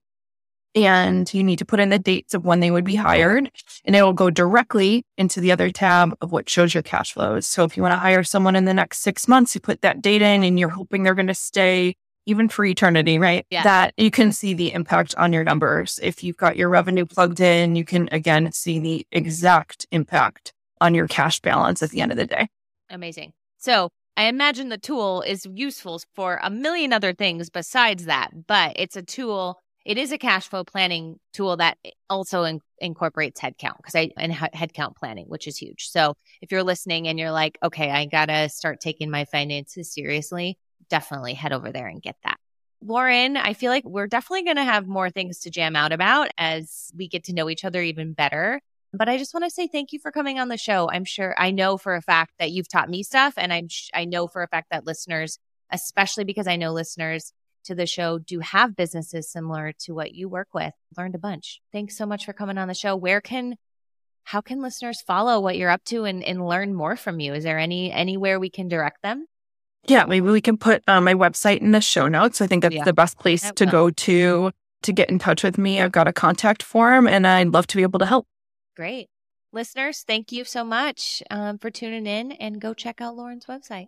and 0.75 1.31
you 1.33 1.43
need 1.43 1.59
to 1.59 1.65
put 1.65 1.79
in 1.79 1.89
the 1.89 1.99
dates 1.99 2.33
of 2.33 2.45
when 2.45 2.59
they 2.59 2.71
would 2.71 2.85
be 2.85 2.95
hired 2.95 3.51
and 3.85 3.95
it 3.95 4.03
will 4.03 4.13
go 4.13 4.29
directly 4.29 5.03
into 5.17 5.41
the 5.41 5.51
other 5.51 5.71
tab 5.71 6.15
of 6.21 6.31
what 6.31 6.49
shows 6.49 6.73
your 6.73 6.83
cash 6.83 7.13
flows. 7.13 7.47
So 7.47 7.63
if 7.63 7.75
you 7.75 7.83
want 7.83 7.93
to 7.93 7.99
hire 7.99 8.23
someone 8.23 8.55
in 8.55 8.65
the 8.65 8.73
next 8.73 8.99
six 8.99 9.27
months, 9.27 9.55
you 9.55 9.61
put 9.61 9.81
that 9.81 10.01
date 10.01 10.21
in 10.21 10.43
and 10.43 10.59
you're 10.59 10.69
hoping 10.69 11.03
they're 11.03 11.15
going 11.15 11.27
to 11.27 11.33
stay 11.33 11.95
even 12.25 12.47
for 12.47 12.63
eternity, 12.63 13.17
right? 13.17 13.45
Yeah. 13.49 13.63
That 13.63 13.93
you 13.97 14.11
can 14.11 14.31
see 14.31 14.53
the 14.53 14.71
impact 14.71 15.15
on 15.17 15.33
your 15.33 15.43
numbers. 15.43 15.99
If 16.03 16.23
you've 16.23 16.37
got 16.37 16.57
your 16.57 16.69
revenue 16.69 17.05
plugged 17.05 17.39
in, 17.39 17.75
you 17.75 17.83
can 17.83 18.07
again 18.11 18.51
see 18.51 18.77
the 18.77 19.07
exact 19.11 19.87
impact 19.91 20.53
on 20.79 20.93
your 20.93 21.07
cash 21.07 21.39
balance 21.39 21.81
at 21.81 21.89
the 21.89 22.01
end 22.01 22.11
of 22.11 22.17
the 22.17 22.27
day. 22.27 22.47
Amazing. 22.89 23.33
So 23.57 23.89
I 24.15 24.25
imagine 24.25 24.69
the 24.69 24.77
tool 24.77 25.21
is 25.21 25.47
useful 25.51 25.99
for 26.13 26.39
a 26.43 26.49
million 26.49 26.93
other 26.93 27.13
things 27.13 27.49
besides 27.49 28.05
that, 28.05 28.47
but 28.47 28.73
it's 28.75 28.95
a 28.95 29.01
tool 29.01 29.59
it 29.89 29.97
is 29.97 30.11
a 30.11 30.19
cash 30.19 30.47
flow 30.47 30.63
planning 30.63 31.19
tool 31.33 31.57
that 31.57 31.75
also 32.11 32.43
in, 32.43 32.61
incorporates 32.77 33.41
headcount 33.41 33.77
because 33.77 33.95
I 33.95 34.11
and 34.17 34.31
headcount 34.31 34.95
planning, 34.95 35.25
which 35.25 35.47
is 35.47 35.57
huge. 35.57 35.89
So 35.89 36.13
if 36.43 36.51
you're 36.51 36.61
listening 36.61 37.07
and 37.07 37.17
you're 37.17 37.31
like, 37.31 37.57
okay, 37.63 37.89
I 37.89 38.05
gotta 38.05 38.49
start 38.49 38.81
taking 38.81 39.09
my 39.09 39.25
finances 39.25 39.91
seriously, 39.91 40.59
definitely 40.91 41.33
head 41.33 41.53
over 41.53 41.71
there 41.71 41.87
and 41.87 42.03
get 42.03 42.17
that. 42.23 42.37
Lauren, 42.83 43.35
I 43.35 43.53
feel 43.53 43.71
like 43.71 43.83
we're 43.83 44.05
definitely 44.05 44.43
going 44.43 44.57
to 44.57 44.63
have 44.63 44.87
more 44.87 45.09
things 45.09 45.39
to 45.39 45.49
jam 45.49 45.75
out 45.75 45.91
about 45.91 46.29
as 46.37 46.91
we 46.95 47.09
get 47.09 47.25
to 47.25 47.33
know 47.33 47.49
each 47.49 47.65
other 47.65 47.81
even 47.81 48.13
better. 48.13 48.61
But 48.93 49.09
I 49.09 49.17
just 49.17 49.33
want 49.33 49.43
to 49.43 49.49
say 49.49 49.67
thank 49.67 49.91
you 49.91 49.99
for 49.99 50.11
coming 50.11 50.39
on 50.39 50.47
the 50.47 50.55
show. 50.55 50.89
I'm 50.89 51.03
sure 51.03 51.35
I 51.37 51.51
know 51.51 51.77
for 51.77 51.95
a 51.95 52.01
fact 52.01 52.35
that 52.39 52.51
you've 52.51 52.69
taught 52.69 52.89
me 52.89 53.03
stuff, 53.03 53.33
and 53.37 53.51
I'm 53.51 53.67
sh- 53.67 53.89
I 53.93 54.05
know 54.05 54.27
for 54.27 54.43
a 54.43 54.47
fact 54.47 54.67
that 54.71 54.85
listeners, 54.85 55.39
especially 55.71 56.23
because 56.23 56.47
I 56.47 56.55
know 56.55 56.71
listeners 56.71 57.33
to 57.65 57.75
the 57.75 57.85
show 57.85 58.19
do 58.19 58.39
have 58.39 58.75
businesses 58.75 59.29
similar 59.29 59.73
to 59.79 59.93
what 59.93 60.13
you 60.13 60.29
work 60.29 60.53
with. 60.53 60.73
Learned 60.97 61.15
a 61.15 61.19
bunch. 61.19 61.61
Thanks 61.71 61.97
so 61.97 62.05
much 62.05 62.25
for 62.25 62.33
coming 62.33 62.57
on 62.57 62.67
the 62.67 62.73
show. 62.73 62.95
Where 62.95 63.21
can 63.21 63.55
how 64.23 64.41
can 64.41 64.61
listeners 64.61 65.01
follow 65.01 65.39
what 65.39 65.57
you're 65.57 65.71
up 65.71 65.83
to 65.85 66.03
and, 66.03 66.23
and 66.23 66.45
learn 66.45 66.75
more 66.75 66.95
from 66.95 67.19
you? 67.19 67.33
Is 67.33 67.43
there 67.43 67.57
any 67.57 67.91
anywhere 67.91 68.39
we 68.39 68.49
can 68.49 68.67
direct 68.67 69.01
them? 69.01 69.25
Yeah, 69.87 70.05
maybe 70.05 70.29
we 70.29 70.41
can 70.41 70.57
put 70.57 70.83
um, 70.87 71.05
my 71.05 71.13
website 71.13 71.59
in 71.59 71.71
the 71.71 71.81
show 71.81 72.07
notes. 72.07 72.41
I 72.41 72.47
think 72.47 72.61
that's 72.61 72.75
yeah. 72.75 72.83
the 72.83 72.93
best 72.93 73.17
place 73.17 73.49
to 73.51 73.65
go 73.65 73.89
to 73.89 74.51
to 74.83 74.93
get 74.93 75.09
in 75.09 75.19
touch 75.19 75.43
with 75.43 75.57
me. 75.57 75.81
I've 75.81 75.91
got 75.91 76.07
a 76.07 76.13
contact 76.13 76.63
form 76.63 77.07
and 77.07 77.25
I'd 77.25 77.49
love 77.49 77.67
to 77.67 77.77
be 77.77 77.83
able 77.83 77.99
to 77.99 78.05
help. 78.05 78.27
Great. 78.75 79.09
Listeners, 79.51 80.03
thank 80.05 80.31
you 80.31 80.45
so 80.45 80.63
much 80.63 81.23
um, 81.31 81.57
for 81.57 81.71
tuning 81.71 82.05
in 82.05 82.31
and 82.33 82.61
go 82.61 82.73
check 82.73 83.01
out 83.01 83.15
Lauren's 83.15 83.47
website. 83.47 83.87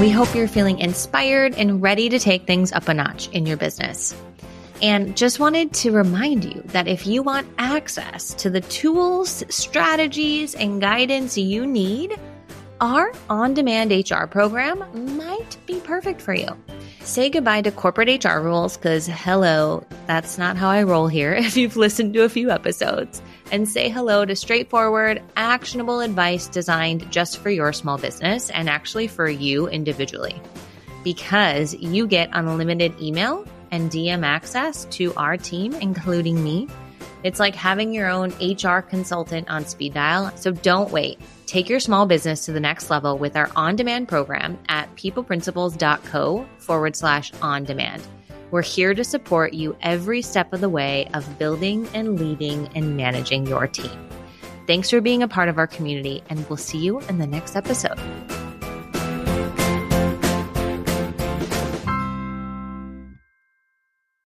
We 0.00 0.10
hope 0.10 0.34
you're 0.34 0.48
feeling 0.48 0.80
inspired 0.80 1.54
and 1.54 1.80
ready 1.80 2.08
to 2.08 2.18
take 2.18 2.46
things 2.46 2.72
up 2.72 2.88
a 2.88 2.94
notch 2.94 3.28
in 3.28 3.46
your 3.46 3.56
business. 3.56 4.14
And 4.80 5.16
just 5.16 5.38
wanted 5.38 5.72
to 5.74 5.92
remind 5.92 6.44
you 6.44 6.60
that 6.66 6.88
if 6.88 7.06
you 7.06 7.22
want 7.22 7.46
access 7.58 8.34
to 8.34 8.50
the 8.50 8.62
tools, 8.62 9.44
strategies, 9.48 10.56
and 10.56 10.80
guidance 10.80 11.38
you 11.38 11.66
need, 11.66 12.18
our 12.80 13.12
on 13.30 13.54
demand 13.54 13.92
HR 13.92 14.26
program 14.26 14.84
might 15.16 15.56
be 15.66 15.78
perfect 15.80 16.20
for 16.20 16.34
you. 16.34 16.48
Say 17.00 17.30
goodbye 17.30 17.62
to 17.62 17.70
corporate 17.70 18.24
HR 18.24 18.40
rules 18.40 18.76
because, 18.76 19.06
hello, 19.06 19.86
that's 20.08 20.36
not 20.36 20.56
how 20.56 20.68
I 20.68 20.82
roll 20.82 21.06
here 21.06 21.32
if 21.38 21.56
you've 21.56 21.76
listened 21.76 22.14
to 22.14 22.24
a 22.24 22.28
few 22.28 22.50
episodes 22.50 23.22
and 23.52 23.68
say 23.68 23.90
hello 23.90 24.24
to 24.24 24.34
straightforward, 24.34 25.22
actionable 25.36 26.00
advice 26.00 26.48
designed 26.48 27.08
just 27.12 27.38
for 27.38 27.50
your 27.50 27.72
small 27.72 27.98
business 27.98 28.50
and 28.50 28.68
actually 28.68 29.06
for 29.06 29.28
you 29.28 29.68
individually. 29.68 30.40
Because 31.04 31.74
you 31.74 32.06
get 32.06 32.30
unlimited 32.32 32.98
email 33.00 33.46
and 33.70 33.90
DM 33.90 34.24
access 34.24 34.86
to 34.86 35.14
our 35.14 35.36
team, 35.36 35.74
including 35.74 36.42
me. 36.42 36.66
It's 37.22 37.38
like 37.38 37.54
having 37.54 37.92
your 37.92 38.08
own 38.08 38.32
HR 38.40 38.80
consultant 38.80 39.48
on 39.48 39.66
speed 39.66 39.94
dial. 39.94 40.34
So 40.36 40.50
don't 40.50 40.90
wait. 40.90 41.20
Take 41.46 41.68
your 41.68 41.80
small 41.80 42.06
business 42.06 42.46
to 42.46 42.52
the 42.52 42.60
next 42.60 42.88
level 42.88 43.18
with 43.18 43.36
our 43.36 43.50
on 43.54 43.76
demand 43.76 44.08
program 44.08 44.58
at 44.68 44.94
peopleprinciples.co 44.96 46.46
forward 46.58 46.96
slash 46.96 47.32
on 47.42 47.64
demand. 47.64 48.02
We're 48.52 48.60
here 48.60 48.92
to 48.92 49.02
support 49.02 49.54
you 49.54 49.74
every 49.80 50.20
step 50.20 50.52
of 50.52 50.60
the 50.60 50.68
way 50.68 51.08
of 51.14 51.38
building 51.38 51.88
and 51.94 52.20
leading 52.20 52.68
and 52.74 52.98
managing 52.98 53.46
your 53.46 53.66
team. 53.66 53.90
Thanks 54.66 54.90
for 54.90 55.00
being 55.00 55.22
a 55.22 55.28
part 55.28 55.48
of 55.48 55.56
our 55.56 55.66
community, 55.66 56.22
and 56.28 56.46
we'll 56.50 56.58
see 56.58 56.76
you 56.76 57.00
in 57.00 57.16
the 57.16 57.26
next 57.26 57.56
episode. 57.56 57.98